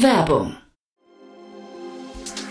Werbung 0.00 0.56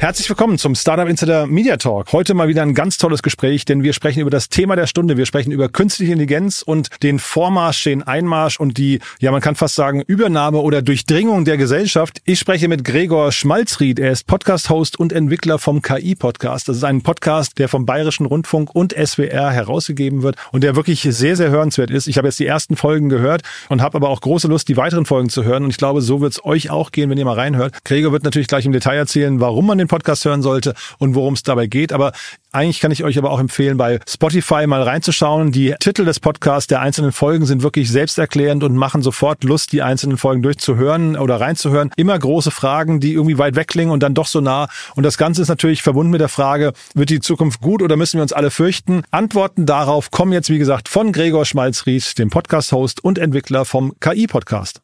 Herzlich 0.00 0.28
willkommen 0.28 0.58
zum 0.58 0.76
Startup 0.76 1.08
Insider 1.08 1.48
Media 1.48 1.76
Talk. 1.76 2.12
Heute 2.12 2.32
mal 2.32 2.46
wieder 2.46 2.62
ein 2.62 2.72
ganz 2.72 2.98
tolles 2.98 3.20
Gespräch, 3.20 3.64
denn 3.64 3.82
wir 3.82 3.92
sprechen 3.92 4.20
über 4.20 4.30
das 4.30 4.48
Thema 4.48 4.76
der 4.76 4.86
Stunde. 4.86 5.16
Wir 5.16 5.26
sprechen 5.26 5.50
über 5.50 5.68
künstliche 5.68 6.12
Intelligenz 6.12 6.62
und 6.62 6.88
den 7.02 7.18
Vormarsch, 7.18 7.82
den 7.82 8.04
Einmarsch 8.04 8.60
und 8.60 8.78
die, 8.78 9.00
ja, 9.18 9.32
man 9.32 9.40
kann 9.40 9.56
fast 9.56 9.74
sagen, 9.74 10.04
Übernahme 10.06 10.58
oder 10.58 10.82
Durchdringung 10.82 11.44
der 11.44 11.56
Gesellschaft. 11.56 12.22
Ich 12.26 12.38
spreche 12.38 12.68
mit 12.68 12.84
Gregor 12.84 13.32
Schmalzried. 13.32 13.98
Er 13.98 14.12
ist 14.12 14.28
Podcast-Host 14.28 15.00
und 15.00 15.12
Entwickler 15.12 15.58
vom 15.58 15.82
KI-Podcast. 15.82 16.68
Das 16.68 16.76
ist 16.76 16.84
ein 16.84 17.02
Podcast, 17.02 17.58
der 17.58 17.68
vom 17.68 17.84
Bayerischen 17.84 18.26
Rundfunk 18.26 18.72
und 18.76 18.94
SWR 18.94 19.50
herausgegeben 19.50 20.22
wird 20.22 20.36
und 20.52 20.62
der 20.62 20.76
wirklich 20.76 21.02
sehr, 21.02 21.34
sehr 21.34 21.50
hörenswert 21.50 21.90
ist. 21.90 22.06
Ich 22.06 22.18
habe 22.18 22.28
jetzt 22.28 22.38
die 22.38 22.46
ersten 22.46 22.76
Folgen 22.76 23.08
gehört 23.08 23.42
und 23.68 23.82
habe 23.82 23.96
aber 23.96 24.10
auch 24.10 24.20
große 24.20 24.46
Lust, 24.46 24.68
die 24.68 24.76
weiteren 24.76 25.06
Folgen 25.06 25.28
zu 25.28 25.42
hören. 25.42 25.64
Und 25.64 25.70
ich 25.70 25.76
glaube, 25.76 26.02
so 26.02 26.20
wird 26.20 26.34
es 26.34 26.44
euch 26.44 26.70
auch 26.70 26.92
gehen, 26.92 27.10
wenn 27.10 27.18
ihr 27.18 27.24
mal 27.24 27.34
reinhört. 27.34 27.74
Gregor 27.84 28.12
wird 28.12 28.22
natürlich 28.22 28.46
gleich 28.46 28.64
im 28.64 28.70
Detail 28.70 28.94
erzählen, 28.96 29.40
warum 29.40 29.66
man 29.66 29.78
den 29.78 29.87
den 29.88 29.96
Podcast 29.96 30.24
hören 30.24 30.42
sollte 30.42 30.74
und 30.98 31.14
worum 31.14 31.34
es 31.34 31.42
dabei 31.42 31.66
geht. 31.66 31.92
Aber 31.92 32.12
eigentlich 32.52 32.80
kann 32.80 32.90
ich 32.90 33.04
euch 33.04 33.18
aber 33.18 33.30
auch 33.30 33.40
empfehlen, 33.40 33.76
bei 33.76 33.98
Spotify 34.08 34.66
mal 34.66 34.82
reinzuschauen. 34.82 35.52
Die 35.52 35.74
Titel 35.80 36.04
des 36.04 36.20
Podcasts 36.20 36.66
der 36.66 36.80
einzelnen 36.80 37.12
Folgen 37.12 37.46
sind 37.46 37.62
wirklich 37.62 37.90
selbsterklärend 37.90 38.64
und 38.64 38.76
machen 38.76 39.02
sofort 39.02 39.44
Lust, 39.44 39.72
die 39.72 39.82
einzelnen 39.82 40.16
Folgen 40.16 40.42
durchzuhören 40.42 41.16
oder 41.16 41.40
reinzuhören. 41.40 41.90
Immer 41.96 42.18
große 42.18 42.50
Fragen, 42.50 43.00
die 43.00 43.14
irgendwie 43.14 43.38
weit 43.38 43.56
weg 43.56 43.68
klingen 43.68 43.90
und 43.90 44.02
dann 44.02 44.14
doch 44.14 44.26
so 44.26 44.40
nah. 44.40 44.68
Und 44.94 45.02
das 45.02 45.18
Ganze 45.18 45.42
ist 45.42 45.48
natürlich 45.48 45.82
verbunden 45.82 46.10
mit 46.10 46.20
der 46.20 46.28
Frage, 46.28 46.72
wird 46.94 47.10
die 47.10 47.20
Zukunft 47.20 47.60
gut 47.60 47.82
oder 47.82 47.96
müssen 47.96 48.18
wir 48.18 48.22
uns 48.22 48.32
alle 48.32 48.50
fürchten? 48.50 49.02
Antworten 49.10 49.66
darauf 49.66 50.10
kommen 50.10 50.32
jetzt, 50.32 50.50
wie 50.50 50.58
gesagt, 50.58 50.88
von 50.88 51.12
Gregor 51.12 51.44
Schmalzried, 51.44 52.18
dem 52.18 52.30
Podcast-Host 52.30 53.04
und 53.04 53.18
Entwickler 53.18 53.64
vom 53.64 53.92
KI-Podcast. 54.00 54.80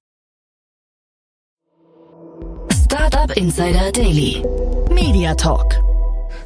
Startup 2.84 3.36
Insider 3.36 3.90
Daily. 3.90 4.42
Media 4.94 5.34
Talk. 5.34 5.93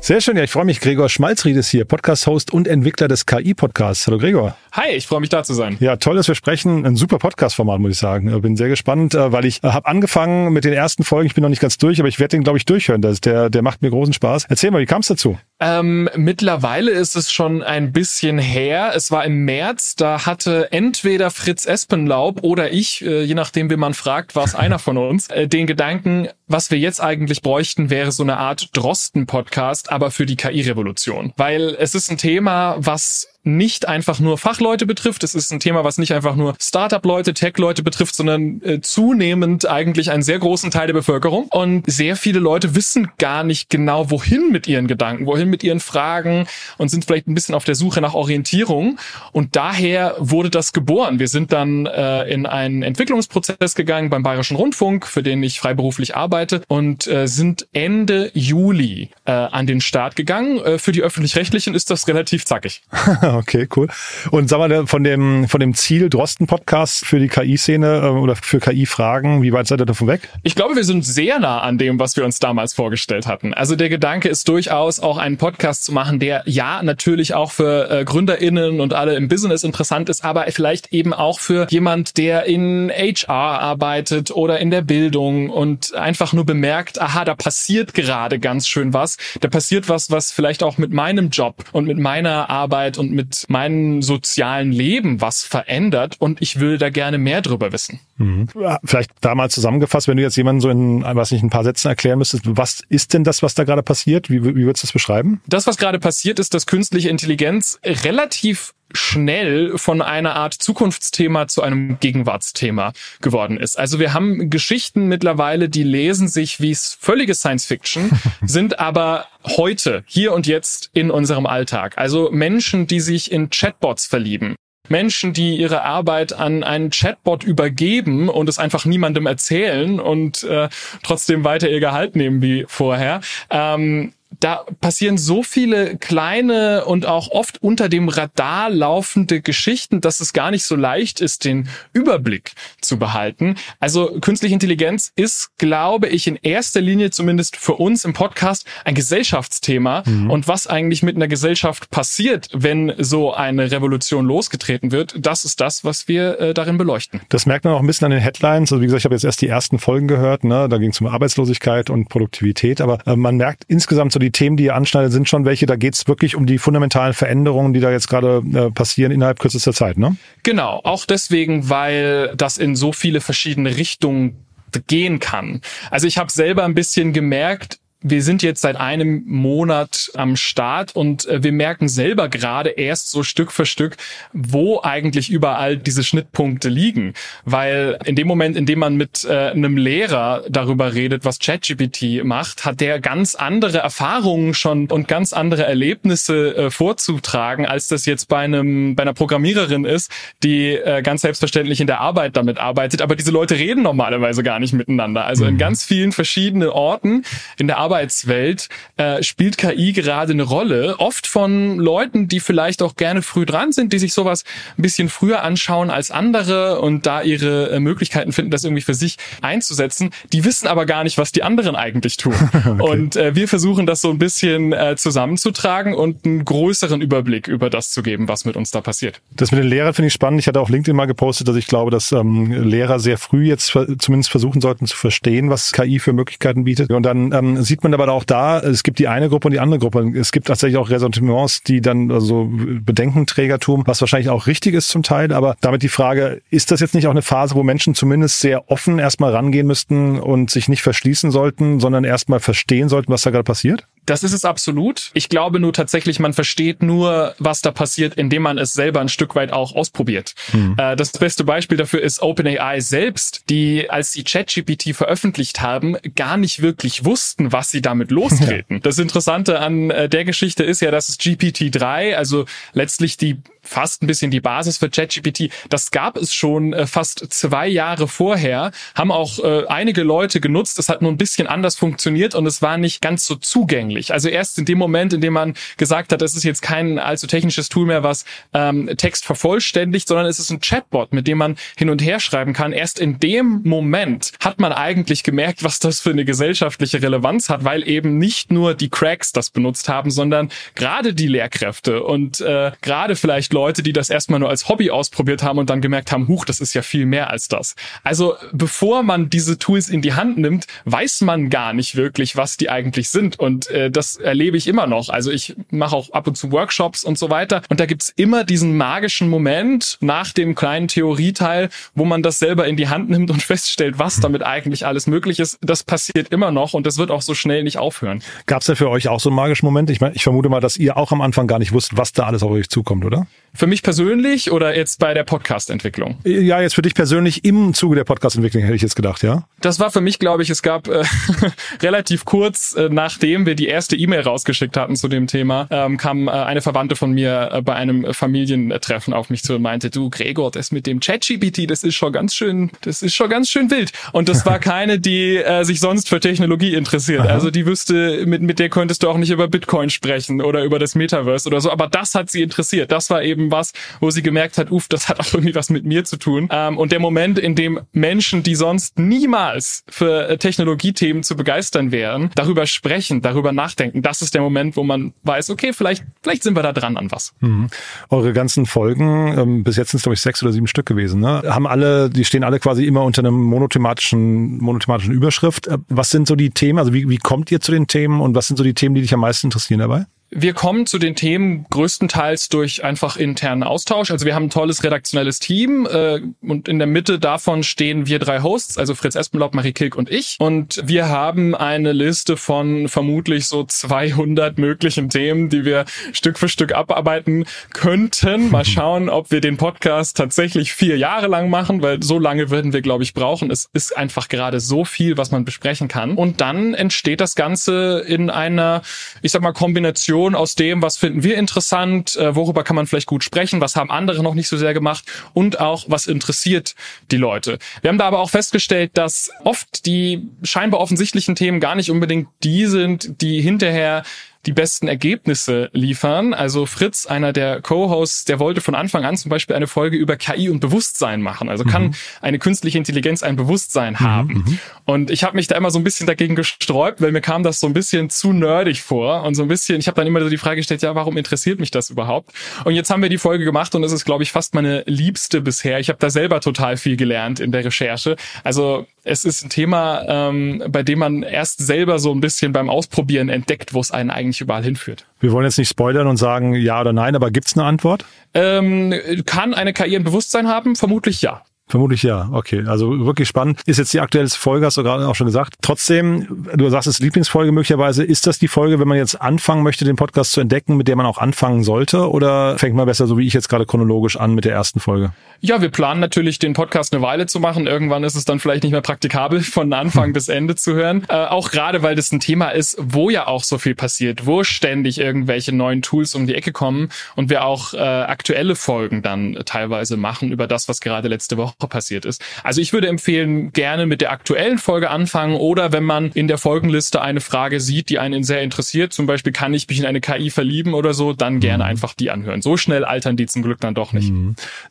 Sehr 0.01 0.21
schön, 0.21 0.37
ja, 0.37 0.45
ich 0.45 0.51
freue 0.51 0.65
mich. 0.65 0.81
Gregor 0.81 1.09
Schmalzried 1.09 1.57
ist 1.57 1.69
hier, 1.69 1.85
Podcast-Host 1.85 2.53
und 2.53 2.69
Entwickler 2.69 3.09
des 3.09 3.27
KI-Podcasts. 3.27 4.07
Hallo 4.07 4.17
Gregor. 4.19 4.57
Hi, 4.73 4.91
ich 4.91 5.07
freue 5.07 5.21
mich 5.21 5.29
da 5.29 5.43
zu 5.43 5.55
sein. 5.55 5.77
Ja, 5.81 5.97
toll, 5.97 6.17
dass 6.17 6.29
wir 6.29 6.37
sprechen. 6.37 6.87
Ein 6.87 6.95
super 6.95 7.19
Podcast-Format, 7.19 7.81
muss 7.81 7.93
ich 7.93 7.99
sagen. 7.99 8.41
Bin 8.41 8.57
sehr 8.57 8.69
gespannt, 8.69 9.15
äh, 9.15 9.33
weil 9.33 9.45
ich 9.45 9.63
äh, 9.65 9.69
habe 9.69 9.87
angefangen 9.87 10.53
mit 10.53 10.65
den 10.65 10.73
ersten 10.73 11.03
Folgen. 11.03 11.27
Ich 11.27 11.35
bin 11.35 11.43
noch 11.43 11.49
nicht 11.49 11.61
ganz 11.61 11.79
durch, 11.79 11.99
aber 11.99 12.09
ich 12.09 12.21
werde 12.21 12.37
den, 12.37 12.45
glaube 12.45 12.59
ich, 12.59 12.65
durchhören. 12.65 13.03
Das, 13.03 13.21
der, 13.21 13.51
der 13.51 13.63
macht 13.63 13.83
mir 13.83 13.91
großen 13.91 14.13
Spaß. 14.15 14.47
Erzähl 14.49 14.71
mal, 14.71 14.81
wie 14.81 14.87
kam 14.87 15.01
es 15.01 15.09
dazu? 15.09 15.37
Ähm, 15.61 16.09
mittlerweile 16.15 16.93
ist 16.93 17.17
es 17.17 17.33
schon 17.33 17.65
ein 17.65 17.93
bisschen 17.93 18.39
her. 18.39 18.93
Es 18.95 19.11
war 19.11 19.25
im 19.25 19.45
März, 19.45 19.97
da 19.97 20.25
hatte 20.27 20.69
entweder 20.71 21.33
Fritz 21.33 21.67
Espenlaub 21.67 22.45
oder 22.45 22.71
ich, 22.71 23.05
äh, 23.05 23.25
je 23.25 23.35
nachdem, 23.35 23.69
wie 23.69 23.77
man 23.77 23.95
fragt, 23.95 24.37
war 24.37 24.45
es 24.45 24.55
einer 24.55 24.79
von 24.79 24.97
uns, 24.97 25.29
äh, 25.29 25.49
den 25.49 25.67
Gedanken, 25.67 26.29
was 26.47 26.71
wir 26.71 26.79
jetzt 26.79 27.03
eigentlich 27.03 27.43
bräuchten, 27.43 27.91
wäre 27.91 28.13
so 28.13 28.23
eine 28.23 28.37
Art 28.37 28.71
Drosten-Podcast, 28.77 29.88
aber 29.89 30.11
für 30.11 30.27
die 30.27 30.37
KI-Revolution. 30.37 31.33
Weil 31.37 31.77
es 31.79 31.95
ist 31.95 32.11
ein 32.11 32.19
Thema, 32.19 32.77
was 32.79 33.29
nicht 33.57 33.89
einfach 33.89 34.21
nur 34.21 34.39
Fachleute 34.39 34.87
betrifft. 34.87 35.25
Es 35.25 35.35
ist 35.35 35.53
ein 35.53 35.61
Thema, 35.61 35.85
was 35.85 35.99
nicht 35.99 36.13
einfach 36.13 36.37
nur 36.37 36.55
Startup-Leute, 36.61 37.35
Tech-Leute 37.35 37.83
betrifft, 37.83 38.15
sondern 38.15 38.63
äh, 38.63 38.81
zunehmend 38.81 39.69
eigentlich 39.69 40.11
einen 40.11 40.23
sehr 40.23 40.39
großen 40.39 40.71
Teil 40.71 40.87
der 40.87 40.95
Bevölkerung. 40.95 41.49
Und 41.51 41.85
sehr 41.91 42.17
viele 42.17 42.39
Leute 42.39 42.75
wissen 42.75 43.11
gar 43.19 43.45
nicht 43.45 43.71
genau, 43.71 44.11
wohin 44.11 44.51
mit 44.51 44.67
ihren 44.67 44.87
Gedanken, 44.87 45.27
wohin 45.27 45.49
mit 45.49 45.65
ihren 45.65 45.81
Fragen 45.81 46.47
und 46.77 46.89
sind 46.89 47.05
vielleicht 47.05 47.27
ein 47.27 47.35
bisschen 47.35 47.55
auf 47.55 47.65
der 47.65 47.75
Suche 47.75 48.01
nach 48.01 48.15
Orientierung. 48.15 48.99
Und 49.33 49.57
daher 49.57 50.17
wurde 50.19 50.51
das 50.51 50.73
geboren. 50.73 51.19
Wir 51.19 51.29
sind 51.29 51.53
dann 51.53 51.87
äh, 51.87 52.25
in 52.25 52.47
einen 52.47 52.83
Entwicklungsprozess 52.83 53.75
gegangen 53.75 54.11
beim 54.11 54.23
Bayerischen 54.23 54.57
Rundfunk, 54.57 55.07
für 55.07 55.23
den 55.23 55.43
ich 55.43 55.61
freiberuflich 55.61 56.17
arbeite, 56.17 56.63
und 56.69 57.07
äh, 57.07 57.27
sind 57.27 57.67
Ende 57.73 58.31
Juli 58.35 59.11
äh, 59.25 59.33
an 59.33 59.67
den 59.67 59.81
Start 59.81 60.17
gegangen. 60.17 60.59
Äh, 60.59 60.79
für 60.79 60.93
die 60.93 61.03
öffentlich-rechtlichen 61.03 61.75
ist 61.75 61.91
das 61.91 62.09
relativ 62.09 62.45
zackig. 62.45 62.83
okay, 63.39 63.67
cool. 63.77 63.89
Und 64.31 64.49
sag 64.49 64.59
mal, 64.59 64.87
von 64.87 65.05
dem, 65.05 65.49
von 65.49 65.61
dem 65.61 65.75
Ziel 65.75 66.11
Drosten-Podcast 66.11 67.07
für 67.07 67.19
die 67.19 67.29
KI-Szene 67.29 68.03
äh, 68.05 68.09
oder 68.09 68.37
für 68.37 68.59
KI-Fragen, 68.59 69.43
wie 69.43 69.53
weit 69.53 69.67
seid 69.67 69.81
ihr 69.81 69.87
davon 69.87 70.09
weg? 70.09 70.29
Ich 70.43 70.55
glaube, 70.55 70.77
wir 70.77 70.85
sind 70.85 71.05
sehr 71.05 71.39
nah 71.39 71.61
an 71.61 71.79
dem, 71.79 71.99
was 71.99 72.17
wir 72.17 72.25
uns 72.25 72.39
damals 72.39 72.75
vorgestellt 72.75 73.27
hatten. 73.27 73.55
Also 73.55 73.77
der 73.77 73.89
Gedanke 73.89 74.29
ist 74.29 74.49
durchaus 74.49 75.01
auch 75.01 75.19
einen 75.19 75.37
Podcast 75.37 75.85
zu 75.85 75.93
machen, 75.93 76.19
der 76.19 76.43
ja 76.47 76.83
natürlich 76.83 77.35
auch 77.35 77.53
für 77.53 77.91
äh, 77.91 78.05
GründerInnen 78.05 78.81
und 78.81 78.95
alle 78.95 79.15
im 79.15 79.29
Business 79.29 79.65
interessant 79.65 80.09
ist, 80.09 80.25
aber 80.25 80.47
vielleicht 80.51 80.93
eben 80.93 81.13
auch 81.13 81.41
für 81.41 81.67
jemand, 81.71 82.17
der 82.17 82.45
in 82.45 82.91
HR 82.91 83.61
arbeitet 83.61 84.31
oder 84.31 84.59
in 84.59 84.71
der 84.71 84.83
Bildung 84.83 85.51
und 85.51 85.95
einfach 85.95 86.33
nur 86.33 86.45
bemerkt, 86.45 87.01
aha, 87.01 87.25
da 87.25 87.35
passiert 87.35 87.95
gerade 87.95 88.39
ganz 88.39 88.67
schön 88.69 88.93
was. 88.93 89.17
Da 89.41 89.49
passiert 89.49 89.89
was, 89.89 90.11
was 90.11 90.33
vielleicht 90.33 90.63
auch 90.63 90.79
mit 90.79 90.93
meinem 90.93 91.31
Job 91.31 91.65
und 91.73 91.87
mit 91.87 91.99
meiner 91.99 92.51
Arbeit 92.51 92.99
und 92.99 93.11
mit 93.19 93.47
meinem 93.49 94.01
sozialen 94.01 94.71
Leben 94.71 95.21
was 95.21 95.43
verändert 95.43 96.17
und 96.21 96.41
ich 96.41 96.61
will 96.61 96.79
da 96.79 96.89
gerne 96.89 97.19
mehr 97.19 97.43
drüber 97.43 97.73
wissen. 97.73 97.99
Mhm. 98.17 98.49
Vielleicht 98.85 99.11
da 99.21 99.35
mal 99.35 99.51
zusammengefasst, 99.51 100.07
wenn 100.07 100.17
du 100.17 100.23
jetzt 100.23 100.37
jemanden 100.37 100.61
so 100.61 100.71
in, 100.71 101.03
was 101.03 101.33
nicht, 101.33 101.43
ein 101.43 101.51
paar 101.51 101.65
Sätzen 101.65 101.89
erklären 101.89 102.19
müsstest, 102.19 102.45
was 102.47 102.83
ist 102.89 103.13
denn 103.13 103.25
das, 103.25 103.43
was 103.43 103.55
da 103.55 103.65
gerade 103.65 103.83
passiert? 103.83 104.31
Wie, 104.31 104.45
wie 104.45 104.65
würdest 104.65 104.85
du 104.85 104.87
das 104.87 104.93
beschreiben? 104.93 105.41
Das, 105.49 105.67
was 105.67 105.77
gerade 105.77 105.99
passiert, 105.99 106.39
ist, 106.39 106.55
dass 106.55 106.67
künstliche 106.67 107.09
Intelligenz 107.09 107.81
relativ 107.85 108.73
schnell 108.93 109.77
von 109.77 110.03
einer 110.03 110.35
Art 110.35 110.55
Zukunftsthema 110.55 111.49
zu 111.49 111.63
einem 111.63 111.99
Gegenwartsthema 112.01 112.93
geworden 113.21 113.59
ist. 113.59 113.79
Also 113.79 113.99
wir 113.99 114.15
haben 114.15 114.51
Geschichten 114.51 115.07
mittlerweile, 115.07 115.69
die 115.69 115.83
lesen 115.83 116.29
sich 116.29 116.61
wie 116.61 116.75
völlige 116.75 117.35
Science 117.35 117.67
Fiction, 117.67 118.11
sind 118.43 118.79
aber 118.79 119.27
heute, 119.45 120.05
hier 120.07 120.33
und 120.33 120.47
jetzt 120.47 120.91
in 120.93 121.11
unserem 121.11 121.47
Alltag. 121.47 121.97
Also 121.97 122.31
Menschen, 122.31 122.87
die 122.87 123.01
sich 123.01 123.31
in 123.31 123.51
Chatbots 123.51 124.07
verlieben. 124.07 124.57
Menschen, 124.89 125.33
die 125.33 125.57
ihre 125.57 125.83
Arbeit 125.83 126.33
an 126.33 126.65
einen 126.65 126.91
Chatbot 126.91 127.45
übergeben 127.45 128.29
und 128.29 128.49
es 128.49 128.59
einfach 128.59 128.85
niemandem 128.85 129.27
erzählen 129.27 130.01
und 130.01 130.43
äh, 130.45 130.69
trotzdem 131.03 131.45
weiter 131.45 131.69
ihr 131.69 131.81
Gehalt 131.81 132.17
nehmen 132.17 132.43
wie 132.43 132.65
vorher. 132.67 133.21
Ähm, 133.51 134.15
da 134.41 134.65
passieren 134.81 135.19
so 135.19 135.43
viele 135.43 135.97
kleine 135.97 136.85
und 136.85 137.07
auch 137.07 137.31
oft 137.31 137.63
unter 137.63 137.89
dem 137.89 138.09
Radar 138.09 138.71
laufende 138.71 139.41
Geschichten, 139.41 140.01
dass 140.01 140.21
es 140.21 140.33
gar 140.33 140.51
nicht 140.51 140.65
so 140.65 140.77
leicht 140.77 141.21
ist, 141.21 141.45
den 141.45 141.69
Überblick 141.93 142.53
zu 142.81 142.99
behalten. 142.99 143.57
Also 143.81 144.19
künstliche 144.21 144.55
Intelligenz 144.55 145.13
ist, 145.17 145.57
glaube 145.59 146.09
ich, 146.09 146.27
in 146.27 146.37
erster 146.37 146.81
Linie 146.81 147.11
zumindest 147.11 147.57
für 147.57 147.75
uns 147.75 148.05
im 148.05 148.13
Podcast 148.13 148.67
ein 148.85 148.95
Gesellschaftsthema. 148.95 150.05
Mhm. 150.07 150.31
Und 150.31 150.47
was 150.47 150.67
eigentlich 150.67 151.03
mit 151.03 151.17
einer 151.17 151.29
Gesellschaft 151.29 151.91
passiert, 151.91 152.49
wenn 152.53 152.93
so 152.99 153.33
eine 153.35 153.71
Revolution 153.71 154.25
losgetreten 154.25 154.93
wird, 154.93 155.15
das 155.19 155.45
ist 155.45 155.61
das, 155.61 155.85
was 155.85 156.07
wir 156.07 156.39
äh, 156.39 156.55
darin 156.55 156.79
beleuchten. 156.79 157.21
Das 157.29 157.47
merkt 157.47 157.65
man 157.65 157.75
auch 157.75 157.81
ein 157.81 157.87
bisschen 157.87 158.07
an 158.07 158.13
den 158.13 158.21
Headlines. 158.21 158.73
Also 158.73 158.81
wie 158.81 158.87
gesagt, 158.87 159.01
ich 159.01 159.05
habe 159.05 159.15
jetzt 159.15 159.25
erst 159.25 159.41
die 159.41 159.49
ersten 159.49 159.79
Folgen 159.79 160.07
gehört. 160.07 160.45
Ne? 160.45 160.69
Da 160.69 160.79
ging 160.79 160.91
es 160.91 161.01
um 161.01 161.07
Arbeitslosigkeit 161.07 161.91
und 161.91 162.09
Produktivität. 162.09 162.81
Aber 162.81 162.99
äh, 163.07 163.17
man 163.17 163.37
merkt 163.37 163.65
insgesamt 163.67 164.13
so 164.13 164.18
die 164.19 164.31
Themen, 164.31 164.57
die 164.57 164.65
ihr 164.65 164.75
anschneidet, 164.75 165.13
sind 165.13 165.29
schon 165.29 165.45
welche, 165.45 165.67
da 165.67 165.77
geht 165.77 165.95
es 165.95 166.07
wirklich 166.09 166.37
um 166.37 166.47
die 166.47 166.59
fundamentalen 166.59 167.15
Veränderungen, 167.15 167.73
die 167.73 167.81
da 167.81 167.91
jetzt 167.91 168.09
gerade 168.09 168.43
äh, 168.53 168.71
passieren 168.71 169.13
innerhalb 169.13 169.39
kürzester 169.39 169.73
Zeit, 169.73 169.99
ne? 169.99 170.17
Genau, 170.43 170.81
auch 170.85 171.05
deswegen, 171.05 171.69
weil 171.69 172.35
das 172.37 172.59
in 172.59 172.77
so 172.77 172.93
viele 172.93 173.21
verschiedene 173.21 173.77
Richtungen 173.77 174.45
gehen 174.87 175.19
kann. 175.19 175.61
Also 175.91 176.07
ich 176.07 176.19
habe 176.19 176.31
selber 176.31 176.65
ein 176.65 176.75
bisschen 176.75 177.13
gemerkt, 177.13 177.79
wir 178.01 178.23
sind 178.23 178.43
jetzt 178.45 178.61
seit 178.61 178.77
einem 178.77 179.25
Monat 179.27 180.13
am 180.15 180.37
Start 180.37 180.95
und 180.95 181.27
äh, 181.27 181.43
wir 181.43 181.51
merken 181.51 181.89
selber 181.89 182.29
gerade 182.29 182.71
erst 182.71 183.11
so 183.11 183.25
Stück 183.25 183.51
für 183.51 183.67
Stück, 183.67 183.97
wo 184.33 184.81
eigentlich 184.83 185.31
überall 185.31 185.77
diese 185.77 186.05
Schnittpunkte 186.05 186.69
liegen. 186.69 187.15
Weil 187.45 187.99
in 188.05 188.15
dem 188.15 188.29
Moment, 188.29 188.57
in 188.57 188.67
dem 188.67 188.79
man 188.79 188.97
mit 188.97 189.25
äh, 189.25 189.51
einem 189.51 189.77
Lehrer 189.77 190.45
darüber 190.49 190.95
redet, 190.95 191.25
was 191.25 191.41
ChatGPT 191.41 192.25
macht, 192.25 192.65
hat 192.65 192.81
der 192.81 193.01
ganz 193.01 193.35
andere 193.35 193.79
Erfahrungen 193.79 194.55
schon 194.55 194.89
und 194.91 195.09
ganz 195.09 195.33
andere 195.33 195.65
Erlebnisse 195.65 196.57
äh, 196.57 196.71
vorzutragen, 196.71 197.67
als 197.67 197.89
das 197.89 198.07
jetzt 198.07 198.29
bei 198.29 198.39
einem 198.39 198.95
bei 198.95 199.03
einer 199.03 199.15
Programmiererin 199.15 199.85
ist, 199.85 200.11
die 200.43 200.79
ganz 201.03 201.23
selbstverständlich 201.23 201.81
in 201.81 201.87
der 201.87 202.01
Arbeit 202.01 202.37
damit 202.37 202.59
arbeitet. 202.59 203.03
Aber 203.03 203.17
diese 203.17 203.31
Leute 203.31 203.57
reden 203.57 203.83
normalerweise 203.83 204.43
gar 204.43 204.59
nicht 204.59 204.73
miteinander. 204.73 205.25
Also 205.25 205.45
in 205.45 205.59
ganz 205.59 205.85
vielen 205.85 206.13
verschiedenen 206.13 206.69
Orten 206.69 207.25
in 207.59 207.67
der 207.67 207.79
Arbeit 207.79 207.88
Arbeitswelt 207.89 208.69
äh, 208.99 209.23
spielt 209.23 209.57
KI 209.57 209.95
gerade 209.95 210.35
eine 210.35 210.43
Rolle. 210.43 210.97
Oft 210.99 211.27
von 211.27 211.79
Leuten, 211.79 212.29
die 212.29 212.39
vielleicht 212.39 212.83
auch 212.83 212.97
gerne 212.97 213.23
früh 213.23 213.47
dran 213.47 213.73
sind, 213.73 213.95
die 213.95 213.99
sich 213.99 214.13
sowas 214.13 214.45
ein 214.77 214.83
bisschen 214.83 215.09
früher 215.09 215.43
anschauen 215.43 215.89
als 215.89 216.11
andere 216.11 216.81
und 216.83 217.07
da 217.07 217.23
ihre 217.23 217.71
äh, 217.71 217.81
Möglichkeiten 217.81 218.33
finden, 218.33 218.51
das 218.51 218.65
irgendwie 218.65 218.83
für 218.83 218.93
sich 218.93 219.17
einzusetzen. 219.41 220.11
Die 220.35 220.45
wissen 220.45 220.67
aber 220.67 220.85
gar 220.85 221.03
nicht, 221.03 221.17
was 221.17 221.33
die 221.33 221.43
anderen 221.43 221.77
eigentlich 221.77 222.19
tun. 222.19 222.35
okay. 222.53 222.77
Und 222.79 223.17
äh, 223.17 223.35
wir 223.35 223.49
versuchen 223.49 223.87
das 223.87 224.03
so 224.03 224.11
ein 224.11 224.19
bisschen 224.19 224.75
äh, 224.75 224.95
zusammenzutragen 224.97 225.95
und 225.95 226.27
einen 226.27 226.45
größeren 226.45 227.01
Überblick 227.01 227.49
über 227.49 227.71
das 227.71 227.91
zu 227.91 228.03
geben, 228.03 228.29
was 228.29 228.45
mit 228.45 228.55
uns 228.55 228.71
da 228.71 228.83
passiert. 228.83 229.23
Das 229.31 229.51
mit 229.51 229.63
den 229.63 229.71
Lehrern 229.71 229.95
finde 229.95 230.09
ich 230.09 230.13
spannend. 230.13 230.41
Ich 230.41 230.47
hatte 230.47 230.61
auch 230.61 230.69
LinkedIn 230.69 230.95
mal 230.95 231.07
gepostet, 231.07 231.49
dass 231.49 231.57
ich 231.57 231.67
glaube, 231.67 231.91
dass 231.91 232.13
ähm, 232.13 232.53
Lehrer 232.53 233.01
sehr 233.01 233.17
früh 233.17 233.47
jetzt 233.47 233.73
zumindest 233.99 234.31
versuchen 234.31 234.61
sollten 234.61 234.87
zu 234.87 234.97
verstehen, 234.97 235.49
was 235.49 235.73
KI 235.73 235.99
für 235.99 236.13
Möglichkeiten 236.13 236.65
bietet. 236.65 236.91
Und 236.91 237.05
dann 237.05 237.33
ähm, 237.33 237.63
sieht 237.63 237.78
sieht 237.79 237.85
man 237.85 237.95
aber 237.95 238.13
auch 238.13 238.25
da, 238.25 238.59
es 238.59 238.83
gibt 238.83 238.99
die 238.99 239.07
eine 239.07 239.29
Gruppe 239.29 239.47
und 239.47 239.53
die 239.53 239.61
andere 239.61 239.79
Gruppe. 239.79 240.13
Es 240.19 240.33
gibt 240.33 240.49
tatsächlich 240.49 240.77
auch 240.79 240.91
Ressentiments, 240.91 241.63
die 241.63 241.81
dann 241.81 242.11
also 242.11 242.49
Bedenkenträgertum, 242.51 243.85
was 243.87 244.01
wahrscheinlich 244.01 244.31
auch 244.31 244.49
richtig 244.49 244.75
ist 244.75 244.89
zum 244.89 245.05
Teil. 245.05 245.33
Aber 245.33 245.55
damit 245.61 245.85
die 245.85 245.89
Frage, 245.89 246.43
ist 246.51 246.73
das 246.73 246.81
jetzt 246.81 246.97
nicht 246.97 247.07
auch 247.07 247.13
eine 247.13 247.23
Phase, 247.23 247.55
wo 247.55 247.63
Menschen 247.63 247.95
zumindest 247.95 248.41
sehr 248.41 248.69
offen 248.69 248.99
erstmal 248.99 249.33
rangehen 249.33 249.69
müssten 249.69 250.19
und 250.19 250.51
sich 250.51 250.69
nicht 250.69 250.83
verschließen 250.83 251.31
sollten, 251.31 251.79
sondern 251.79 252.03
erstmal 252.03 252.41
verstehen 252.41 252.89
sollten, 252.89 253.13
was 253.13 253.23
da 253.23 253.31
gerade 253.31 253.45
passiert? 253.45 253.87
Das 254.09 254.23
ist 254.23 254.33
es 254.33 254.45
absolut. 254.45 255.11
Ich 255.15 255.29
glaube 255.29 255.61
nur 255.61 255.73
tatsächlich, 255.73 256.19
man 256.19 256.33
versteht 256.33 256.83
nur, 256.83 257.35
was 257.39 257.61
da 257.61 257.71
passiert, 257.71 258.15
indem 258.15 258.43
man 258.43 258.59
es 258.59 258.73
selber 258.73 259.01
ein 259.01 259.09
Stück 259.09 259.35
weit 259.35 259.53
auch 259.53 259.75
ausprobiert. 259.75 260.35
Mhm. 260.53 260.77
das 260.77 261.13
beste 261.13 261.45
Beispiel 261.45 261.77
dafür 261.77 262.01
ist 262.01 262.23
OpenAI 262.23 262.81
selbst, 262.81 263.45
die, 263.51 263.91
als 263.91 264.13
sie 264.13 264.25
ChatGPT 264.25 264.95
veröffentlicht 264.95 265.61
haben, 265.61 265.97
gar 266.15 266.37
nicht 266.37 266.63
wirklich 266.63 267.05
wussten, 267.05 267.53
was 267.53 267.71
sie 267.71 267.83
damit 267.83 268.11
lostreten. 268.19 268.77
Ja. 268.77 268.81
Das 268.81 268.99
Interessante 268.99 269.61
an 269.61 269.91
äh, 269.91 270.09
der 270.09 270.25
Geschichte 270.25 270.65
ist 270.65 270.81
ja, 270.81 270.91
dass 270.91 271.09
es 271.09 271.19
GPT-3, 271.19 272.15
also 272.15 272.47
letztlich 272.73 273.17
die 273.17 273.39
fast 273.69 274.03
ein 274.03 274.07
bisschen 274.07 274.31
die 274.31 274.41
Basis 274.41 274.79
für 274.79 274.89
ChatGPT. 274.89 275.51
Das 275.69 275.91
gab 275.91 276.17
es 276.17 276.33
schon 276.33 276.73
äh, 276.73 276.87
fast 276.87 277.33
zwei 277.33 277.69
Jahre 277.69 278.09
vorher, 278.09 278.73
haben 278.95 279.13
auch 279.13 279.39
äh, 279.41 279.67
einige 279.67 280.03
Leute 280.03 280.41
genutzt. 280.41 280.79
Es 280.79 280.89
hat 280.89 281.03
nur 281.03 281.13
ein 281.13 281.19
bisschen 281.19 281.47
anders 281.47 281.77
funktioniert 281.77 282.35
und 282.35 282.47
es 282.47 282.63
war 282.63 282.79
nicht 282.79 283.03
ganz 283.03 283.27
so 283.27 283.37
zugänglich. 283.37 283.98
Also 284.13 284.29
erst 284.29 284.59
in 284.59 284.65
dem 284.65 284.79
Moment, 284.79 285.13
in 285.13 285.21
dem 285.21 285.33
man 285.33 285.55
gesagt 285.77 286.13
hat, 286.13 286.23
es 286.23 286.35
ist 286.35 286.45
jetzt 286.45 286.63
kein 286.63 286.99
allzu 286.99 287.27
technisches 287.27 287.69
Tool 287.69 287.87
mehr, 287.87 288.03
was 288.03 288.25
ähm, 288.53 288.91
Text 288.97 289.25
vervollständigt, 289.25 290.09
sondern 290.09 290.27
es 290.27 290.39
ist 290.39 290.51
ein 290.51 290.61
Chatbot, 290.61 291.13
mit 291.13 291.27
dem 291.27 291.39
man 291.39 291.57
hin 291.77 291.91
und 291.91 292.03
her 292.03 292.21
schreiben 292.21 292.53
kann. 292.53 292.73
Erst 292.73 292.99
in 292.99 293.21
dem 293.21 293.63
Moment 293.65 294.33
hat 294.41 294.61
man 294.61 294.73
eigentlich 294.73 295.23
gemerkt, 295.23 295.65
was 295.65 295.79
das 295.79 296.01
für 296.01 296.11
eine 296.11 296.25
gesellschaftliche 296.25 297.03
Relevanz 297.03 297.49
hat, 297.49 297.65
weil 297.65 297.87
eben 297.89 298.19
nicht 298.19 298.53
nur 298.53 298.75
die 298.75 298.89
Cracks 298.89 299.33
das 299.33 299.51
benutzt 299.51 299.89
haben, 299.89 300.11
sondern 300.11 300.51
gerade 300.75 301.15
die 301.15 301.29
Lehrkräfte 301.29 302.03
und 302.03 302.41
äh, 302.41 302.73
gerade 302.83 303.17
vielleicht 303.17 303.53
Leute, 303.53 303.83
die 303.83 303.93
das 303.93 304.11
erstmal 304.11 304.41
nur 304.41 304.49
als 304.49 304.69
Hobby 304.69 304.91
ausprobiert 304.91 305.43
haben 305.43 305.59
und 305.59 305.71
dann 305.71 305.81
gemerkt 305.81 306.13
haben, 306.13 306.29
huch, 306.29 306.45
das 306.45 306.61
ist 306.61 306.75
ja 306.75 306.83
viel 306.83 307.07
mehr 307.07 307.31
als 307.31 307.49
das. 307.49 307.75
Also 308.05 308.37
bevor 308.53 309.03
man 309.03 309.31
diese 309.31 309.59
Tools 309.59 309.89
in 309.89 310.03
die 310.03 310.15
Hand 310.15 310.39
nimmt, 310.39 310.67
weiß 310.85 311.23
man 311.23 311.51
gar 311.51 311.73
nicht 311.73 311.97
wirklich, 311.97 312.37
was 312.37 312.57
die 312.57 312.71
eigentlich 312.71 313.09
sind. 313.11 313.39
Und 313.39 313.71
äh, 313.71 313.88
das 313.91 314.17
erlebe 314.17 314.57
ich 314.57 314.67
immer 314.67 314.87
noch. 314.87 315.09
Also 315.09 315.31
ich 315.31 315.57
mache 315.71 315.97
auch 315.97 316.11
ab 316.13 316.27
und 316.27 316.37
zu 316.37 316.53
Workshops 316.53 317.05
und 317.05 317.19
so 317.19 317.31
weiter. 317.31 317.63
Und 317.69 317.81
da 317.81 317.87
gibt's 317.87 318.13
immer 318.17 318.45
diesen 318.45 318.77
magischen 318.77 319.29
Moment 319.29 319.99
nach 320.01 320.33
dem 320.33 320.55
kleinen 320.55 320.89
Theorieteil, 320.89 321.69
wo 321.95 322.05
man 322.05 322.23
das 322.23 322.39
selber 322.39 322.67
in 322.67 322.77
die 322.77 322.89
Hand 322.89 323.11
nimmt 323.11 323.31
und 323.31 323.43
feststellt, 323.49 323.99
was 323.99 324.21
damit 324.21 324.43
eigentlich 324.43 324.87
alles 324.87 325.07
möglich 325.07 325.39
ist. 325.39 325.59
Das 325.61 325.83
passiert 325.83 326.29
immer 326.31 326.51
noch 326.51 326.75
und 326.75 326.87
das 326.87 326.99
wird 326.99 327.11
auch 327.11 327.23
so 327.23 327.35
schnell 327.35 327.63
nicht 327.65 327.79
aufhören. 327.79 328.23
Gab's 328.47 328.67
da 328.67 328.75
für 328.75 328.91
euch 328.91 329.09
auch 329.09 329.21
so 329.21 329.31
einen 329.31 329.37
magischen 329.37 329.67
Moment? 329.67 329.91
Ich, 329.91 330.01
mein, 330.01 330.13
ich 330.15 330.23
vermute 330.23 330.49
mal, 330.49 330.61
dass 330.61 330.77
ihr 330.77 330.97
auch 330.97 331.13
am 331.13 331.21
Anfang 331.21 331.47
gar 331.47 331.59
nicht 331.59 331.73
wusst, 331.73 331.97
was 331.97 332.13
da 332.13 332.25
alles 332.25 332.43
auf 332.43 332.51
euch 332.51 332.69
zukommt, 332.69 333.05
oder? 333.05 333.27
Für 333.55 333.67
mich 333.67 333.83
persönlich 333.83 334.53
oder 334.53 334.77
jetzt 334.77 334.99
bei 334.99 335.15
der 335.15 335.25
Podcast-Entwicklung? 335.25 336.19
Ja, 336.25 336.61
jetzt 336.61 336.75
für 336.75 336.83
dich 336.83 336.95
persönlich 336.95 337.45
im 337.45 337.75
Zuge 337.75 337.97
der 337.97 338.05
Podcast-Entwicklung 338.05 338.63
hätte 338.63 338.75
ich 338.75 338.83
jetzt 338.83 338.97
gedacht, 338.97 339.23
ja? 339.23 339.45
Das 339.61 339.81
war 339.81 339.91
für 339.91 340.01
mich, 340.01 340.19
glaube 340.19 340.43
ich, 340.43 340.51
es 340.51 340.63
gab 340.63 340.89
äh, 340.89 341.05
relativ 341.83 342.25
kurz, 342.25 342.75
äh, 342.75 342.89
nachdem 342.91 343.47
wir 343.47 343.55
die 343.55 343.68
erste 343.69 343.97
E-Mail 343.97 344.21
rausgeschickt 344.21 344.77
hatten 344.77 344.97
zu 344.97 345.09
dem 345.09 345.27
Thema, 345.27 345.67
ähm, 345.71 345.97
kam 345.97 346.29
äh, 346.29 346.33
eine 346.33 346.63
Verwandte 346.63 346.97
von 346.97 347.13
mir 347.13 347.51
äh, 347.53 347.63
bei 347.63 347.75
einem 347.75 348.13
Familientreffen 348.13 349.15
auf 349.15 349.31
mich 349.31 349.43
zu 349.43 349.57
und 349.57 349.63
meinte, 349.63 349.91
du 349.91 350.11
Gregor, 350.11 350.51
das 350.51 350.73
mit 350.73 350.87
dem 350.87 351.01
ChatGPT, 351.01 351.71
das 351.71 351.85
ist 351.85 351.95
schon 351.95 352.13
ganz 352.13 352.35
schön, 352.35 352.71
das 352.83 353.03
ist 353.03 353.15
schon 353.15 353.31
ganz 353.31 353.51
schön 353.51 353.71
wild. 353.71 353.93
Und 354.13 354.29
das 354.29 354.47
war 354.47 354.59
keine, 354.59 354.99
die 354.99 355.37
äh, 355.37 355.65
sich 355.65 355.81
sonst 355.81 356.09
für 356.09 356.21
Technologie 356.21 356.75
interessiert. 356.75 357.21
Aha. 357.21 357.29
Also 357.29 357.51
die 357.51 357.67
wüsste, 357.67 358.25
mit, 358.27 358.43
mit 358.43 358.59
der 358.59 358.69
könntest 358.69 359.03
du 359.03 359.09
auch 359.09 359.19
nicht 359.19 359.31
über 359.31 359.49
Bitcoin 359.49 359.91
sprechen 359.91 360.41
oder 360.41 360.65
über 360.65 360.79
das 360.79 360.95
Metaverse 360.95 361.49
oder 361.49 361.61
so. 361.61 361.71
Aber 361.71 361.87
das 361.87 362.15
hat 362.15 362.31
sie 362.31 362.43
interessiert. 362.43 362.91
Das 362.93 363.11
war 363.11 363.23
eben 363.23 363.51
was, 363.51 363.73
wo 364.01 364.11
sie 364.11 364.23
gemerkt 364.23 364.59
hat, 364.59 364.71
uff, 364.71 364.89
das 364.89 365.09
hat 365.09 365.21
auch 365.21 365.33
irgendwie 365.33 365.55
was 365.55 365.71
mit 365.71 365.85
mir 365.85 366.05
zu 366.05 366.17
tun. 366.17 366.49
Ähm, 366.51 366.79
und 366.79 366.93
der 366.93 367.01
Moment, 367.01 367.39
in 367.39 367.55
dem 367.55 367.81
Menschen, 367.93 368.43
die 368.43 368.55
sonst 368.55 368.99
niemals 368.99 369.85
für 369.89 370.29
äh, 370.29 370.39
Technologiethemen 370.39 371.23
zu 371.23 371.37
begeistern 371.37 371.93
wären, 371.93 372.31
darüber 372.35 372.67
sprechen, 372.67 373.23
darüber 373.23 373.53
nachdenken, 373.59 374.01
das 374.01 374.23
ist 374.23 374.35
der 374.35 374.41
Moment, 374.41 374.77
wo 374.77 374.85
man 374.85 375.13
weiß, 375.25 375.51
okay, 375.51 375.73
vielleicht, 375.73 376.05
vielleicht 376.23 376.43
sind 376.43 376.57
wir 376.57 376.63
da 376.63 376.73
dran 376.73 376.97
an 376.97 377.11
was. 377.11 377.35
Mhm. 377.41 377.69
Eure 378.09 378.33
ganzen 378.33 378.65
Folgen, 378.65 379.37
ähm, 379.37 379.65
bis 379.65 379.77
jetzt 379.77 379.91
sind 379.91 379.99
es 379.99 380.05
glaube 380.05 380.15
ich 380.15 380.21
sechs 380.21 380.43
oder 380.43 380.53
sieben 380.53 380.67
Stück 380.67 380.87
gewesen, 380.87 381.21
ne? 381.21 381.43
haben 381.47 381.67
alle, 381.67 382.09
die 382.09 382.25
stehen 382.25 382.45
alle 382.45 382.61
quasi 382.61 382.87
immer 382.87 383.03
unter 383.03 383.21
einem 383.21 383.35
monothematischen, 383.35 384.59
monothematischen 384.59 385.13
Überschrift. 385.13 385.67
Äh, 385.67 385.79
was 385.89 386.11
sind 386.11 386.27
so 386.27 386.37
die 386.37 386.51
Themen? 386.51 386.79
Also 386.79 386.95
wie, 386.95 387.09
wie 387.09 387.19
kommt 387.19 387.51
ihr 387.51 387.61
zu 387.61 387.73
den 387.73 387.87
Themen 387.87 388.21
und 388.21 388.35
was 388.35 388.47
sind 388.47 388.57
so 388.57 388.65
die 388.65 388.75
Themen, 388.75 388.95
die 388.95 389.03
dich 389.03 389.13
am 389.13 389.21
meisten 389.21 389.49
interessieren 389.49 389.81
dabei? 389.81 390.07
Wir 390.31 390.53
kommen 390.53 390.85
zu 390.85 390.99
den 390.99 391.15
Themen 391.15 391.65
größtenteils 391.71 392.51
durch 392.51 392.85
einfach 392.85 393.17
internen 393.17 393.63
Austausch. 393.63 394.11
Also 394.11 394.27
wir 394.27 394.35
haben 394.35 394.45
ein 394.45 394.51
tolles 394.51 394.85
redaktionelles 394.85 395.39
Team 395.39 395.87
äh, 395.91 396.21
und 396.43 396.69
in 396.69 396.79
der 396.79 396.87
Mitte 396.87 397.19
davon 397.19 397.63
stehen 397.63 398.07
wir 398.07 398.19
drei 398.19 398.43
Hosts, 398.43 398.77
also 398.77 398.95
Fritz 398.95 399.15
Espenlaub, 399.15 399.55
Marie 399.55 399.73
Kilk 399.73 399.97
und 399.97 400.11
ich. 400.11 400.37
Und 400.39 400.83
wir 400.85 401.09
haben 401.09 401.55
eine 401.55 401.93
Liste 401.93 402.37
von 402.37 402.89
vermutlich 402.89 403.47
so 403.47 403.65
200 403.65 404.59
möglichen 404.59 405.09
Themen, 405.09 405.49
die 405.49 405.65
wir 405.65 405.87
Stück 406.13 406.39
für 406.39 406.51
Stück 406.51 406.75
abarbeiten 406.75 407.47
könnten. 407.73 408.51
Mal 408.51 408.65
schauen, 408.67 409.09
ob 409.09 409.31
wir 409.31 409.41
den 409.41 409.57
Podcast 409.57 410.19
tatsächlich 410.19 410.75
vier 410.75 410.99
Jahre 410.99 411.29
lang 411.29 411.49
machen, 411.49 411.81
weil 411.81 412.03
so 412.03 412.19
lange 412.19 412.51
würden 412.51 412.75
wir, 412.75 412.83
glaube 412.83 413.03
ich, 413.03 413.15
brauchen. 413.15 413.51
Es 413.51 413.71
ist 413.73 413.97
einfach 413.97 414.29
gerade 414.29 414.61
so 414.61 414.85
viel, 414.85 415.17
was 415.17 415.31
man 415.31 415.47
besprechen 415.47 415.89
kann. 415.89 416.17
Und 416.17 416.43
dann 416.43 416.75
entsteht 416.75 417.23
das 417.23 417.35
Ganze 417.35 418.05
in 418.07 418.29
einer, 418.29 418.83
ich 419.23 419.33
sag 419.33 419.41
mal, 419.41 419.53
Kombination 419.53 420.18
Kombination 420.19 420.35
aus 420.35 420.55
dem, 420.57 420.83
was 420.83 420.97
finden 420.97 421.23
wir 421.23 421.37
interessant, 421.37 422.17
äh, 422.17 422.35
worüber 422.35 422.65
kann 422.65 422.75
man 422.75 422.87
vielleicht 422.87 423.07
gut 423.07 423.23
sprechen, 423.23 423.61
was 423.61 423.77
haben 423.77 423.91
andere 423.91 424.23
noch 424.23 424.35
nicht 424.35 424.49
so 424.49 424.57
sehr 424.57 424.75
gemacht 424.75 425.05
und 425.33 425.61
auch, 425.61 425.85
was 425.89 426.07
interessiert 426.07 426.75
die 427.11 427.17
Leute. 427.17 427.59
Wir 427.83 427.89
haben 427.91 427.99
da 427.99 428.07
aber 428.07 428.19
auch 428.19 428.31
festgestellt, 428.31 428.91
dass 428.95 429.31
oft 429.45 429.87
die 429.87 430.29
scheinbar 430.43 430.81
offensichtlichen 430.81 431.37
Themen 431.37 431.61
gar 431.61 431.77
nicht 431.77 431.91
unbedingt 431.91 432.29
die 432.43 432.67
sind, 432.67 433.21
die 433.21 433.41
hinterher 433.41 434.03
die 434.47 434.53
besten 434.53 434.89
Ergebnisse 434.89 435.69
liefern. 435.73 436.33
Also 436.33 436.65
Fritz, 436.67 437.07
einer 437.07 437.33
der 437.33 437.61
Co-Hosts, 437.61 438.25
der 438.25 438.39
wollte 438.39 438.61
von 438.61 438.75
Anfang 438.75 439.05
an 439.05 439.17
zum 439.17 439.31
Beispiel 439.31 439.57
eine 439.57 439.67
Folge 439.67 439.97
über 439.97 440.17
KI 440.17 440.49
und 440.49 440.61
Bewusstsein 440.61 441.23
machen. 441.23 441.49
Also 441.49 441.65
kann 441.65 441.89
mhm. 441.89 441.95
eine 442.21 442.39
künstliche 442.39 442.79
Intelligenz 442.79 443.23
ein 443.23 443.37
Bewusstsein 443.37 443.95
mhm, 443.95 444.01
haben. 444.01 444.29
Mhm. 444.29 444.59
Und 444.85 445.11
ich 445.11 445.25
habe 445.25 445.37
mich 445.37 445.49
da 445.49 445.57
immer 445.57 445.71
so 445.71 445.79
ein 445.79 445.85
bisschen 445.85 446.07
dagegen 446.07 446.35
gesträubt, 446.35 447.03
weil 447.03 447.13
mir 447.13 447.21
kam 447.21 447.43
das 447.43 447.61
so 447.61 447.67
ein 447.67 447.75
bisschen 447.75 448.11
zu 448.11 448.33
nerdig 448.33 448.83
vor 448.83 449.25
und 449.25 449.35
so 449.35 449.43
ein 449.43 449.49
bisschen, 449.49 449.81
ich 449.81 449.87
habe 449.87 449.97
dann 449.97 450.07
immer 450.07 450.21
so 450.21 450.29
die 450.29 450.39
Frage 450.39 450.57
gestellt, 450.57 450.83
ja, 450.83 450.95
warum 450.95 451.17
interessiert 451.17 451.61
mich 451.61 451.71
das 451.71 451.91
überhaupt? 451.91 452.33
Und 452.65 452.75
jetzt 452.75 452.91
haben 452.91 453.03
wir 453.03 453.11
die 453.11 453.19
Folge 453.19 453.45
gemacht 453.45 453.75
und 453.75 453.85
es 453.85 453.93
ist, 453.93 454.05
glaube 454.05 454.23
ich, 454.23 454.33
fast 454.33 454.55
meine 454.55 454.85
liebste 454.87 455.41
bisher. 455.41 455.79
Ich 455.81 455.89
habe 455.89 455.99
da 455.99 456.11
selber 456.11 456.41
total 456.41 456.77
viel 456.77 456.97
gelernt 456.97 457.41
in 457.41 457.53
der 457.53 457.65
Recherche. 457.65 458.17
Also 458.45 458.87
es 459.09 459.25
ist 459.25 459.45
ein 459.45 459.51
Thema, 459.51 460.05
ähm, 460.07 460.63
bei 460.69 460.83
dem 460.83 460.99
man 460.99 461.23
erst 461.23 461.65
selber 461.65 461.99
so 461.99 462.13
ein 462.13 462.21
bisschen 462.21 462.53
beim 462.53 462.69
Ausprobieren 462.69 463.29
entdeckt, 463.29 463.75
wo 463.75 463.81
es 463.81 463.91
einen 463.91 464.11
eigentlich 464.11 464.41
überall 464.41 464.63
hinführt. 464.63 465.07
Wir 465.21 465.33
wollen 465.33 465.45
jetzt 465.45 465.59
nicht 465.59 465.69
spoilern 465.69 466.07
und 466.07 466.17
sagen 466.17 466.55
ja 466.55 466.81
oder 466.81 466.93
nein, 466.93 467.17
aber 467.17 467.31
gibt's 467.31 467.57
eine 467.57 467.67
Antwort? 467.67 468.05
Ähm, 468.35 468.95
kann 469.27 469.55
eine 469.55 469.73
KI 469.73 469.97
ein 469.97 470.05
Bewusstsein 470.05 470.49
haben? 470.49 470.77
Vermutlich 470.77 471.23
ja. 471.23 471.43
Vermutlich 471.69 472.03
ja. 472.03 472.29
Okay, 472.33 472.65
also 472.67 473.05
wirklich 473.05 473.29
spannend. 473.29 473.61
Ist 473.67 473.79
jetzt 473.79 473.93
die 473.93 474.01
aktuelle 474.01 474.29
Folge, 474.29 474.67
hast 474.67 474.79
du 474.79 474.83
gerade 474.83 475.07
auch 475.07 475.15
schon 475.15 475.27
gesagt. 475.27 475.55
Trotzdem, 475.61 476.47
du 476.55 476.69
sagst 476.71 476.89
es 476.89 476.99
Lieblingsfolge 476.99 477.53
möglicherweise. 477.53 478.05
Ist 478.05 478.27
das 478.27 478.39
die 478.39 478.49
Folge, 478.49 478.81
wenn 478.81 478.89
man 478.89 478.97
jetzt 478.97 479.21
anfangen 479.21 479.63
möchte, 479.63 479.85
den 479.85 479.97
Podcast 479.97 480.33
zu 480.33 480.41
entdecken, 480.41 480.77
mit 480.77 480.89
der 480.89 480.97
man 480.97 481.05
auch 481.05 481.19
anfangen 481.19 481.63
sollte? 481.63 482.11
Oder 482.11 482.59
fängt 482.59 482.75
man 482.75 482.87
besser, 482.87 483.07
so 483.07 483.19
wie 483.19 483.27
ich 483.27 483.35
jetzt 483.35 483.49
gerade 483.49 483.67
chronologisch 483.67 484.17
an 484.17 484.35
mit 484.35 484.47
der 484.47 484.53
ersten 484.53 484.81
Folge? 484.81 485.13
Ja, 485.41 485.61
wir 485.61 485.69
planen 485.69 486.01
natürlich, 486.01 486.39
den 486.39 486.55
Podcast 486.55 486.93
eine 486.93 487.03
Weile 487.03 487.27
zu 487.27 487.39
machen. 487.39 487.67
Irgendwann 487.67 488.03
ist 488.03 488.17
es 488.17 488.25
dann 488.25 488.41
vielleicht 488.41 488.63
nicht 488.63 488.73
mehr 488.73 488.81
praktikabel, 488.81 489.41
von 489.43 489.73
Anfang 489.73 490.13
bis 490.15 490.29
Ende 490.29 490.57
zu 490.57 490.75
hören. 490.75 491.05
Äh, 491.09 491.27
auch 491.27 491.51
gerade, 491.51 491.83
weil 491.83 491.95
das 491.95 492.13
ein 492.13 492.21
Thema 492.21 492.49
ist, 492.49 492.79
wo 492.81 493.11
ja 493.11 493.27
auch 493.27 493.45
so 493.45 493.59
viel 493.59 493.75
passiert, 493.75 494.27
wo 494.27 494.43
ständig 494.43 494.99
irgendwelche 494.99 495.55
neuen 495.55 495.83
Tools 495.83 496.15
um 496.15 496.27
die 496.27 496.35
Ecke 496.35 496.53
kommen 496.53 496.89
und 497.15 497.29
wir 497.29 497.45
auch 497.45 497.75
äh, 497.75 497.79
aktuelle 497.79 498.57
Folgen 498.57 499.03
dann 499.03 499.39
teilweise 499.45 499.97
machen 499.97 500.33
über 500.33 500.47
das, 500.47 500.69
was 500.69 500.81
gerade 500.81 501.09
letzte 501.09 501.37
Woche 501.37 501.58
passiert 501.67 502.05
ist. 502.05 502.23
Also 502.45 502.61
ich 502.61 502.73
würde 502.73 502.87
empfehlen, 502.87 503.53
gerne 503.53 503.87
mit 503.87 504.01
der 504.01 504.13
aktuellen 504.13 504.59
Folge 504.59 504.91
anfangen 504.91 505.35
oder 505.35 505.73
wenn 505.73 505.83
man 505.83 506.13
in 506.13 506.29
der 506.29 506.39
Folgenliste 506.39 507.03
eine 507.03 507.21
Frage 507.21 507.59
sieht, 507.59 507.89
die 507.89 507.99
einen 507.99 508.23
sehr 508.23 508.43
interessiert, 508.43 508.93
zum 508.93 509.07
Beispiel 509.07 509.33
kann 509.33 509.53
ich 509.55 509.69
mich 509.69 509.81
in 509.81 509.87
eine 509.87 510.01
KI 510.01 510.31
verlieben 510.31 510.75
oder 510.75 510.95
so, 510.95 511.13
dann 511.13 511.41
gerne 511.41 511.65
mhm. 511.65 511.71
einfach 511.71 511.95
die 511.95 512.11
anhören. 512.11 512.43
So 512.43 512.57
schnell 512.57 512.85
altern 512.85 513.17
die 513.17 513.27
zum 513.27 513.43
Glück 513.43 513.61
dann 513.61 513.75
doch 513.75 513.93
nicht. 513.93 514.13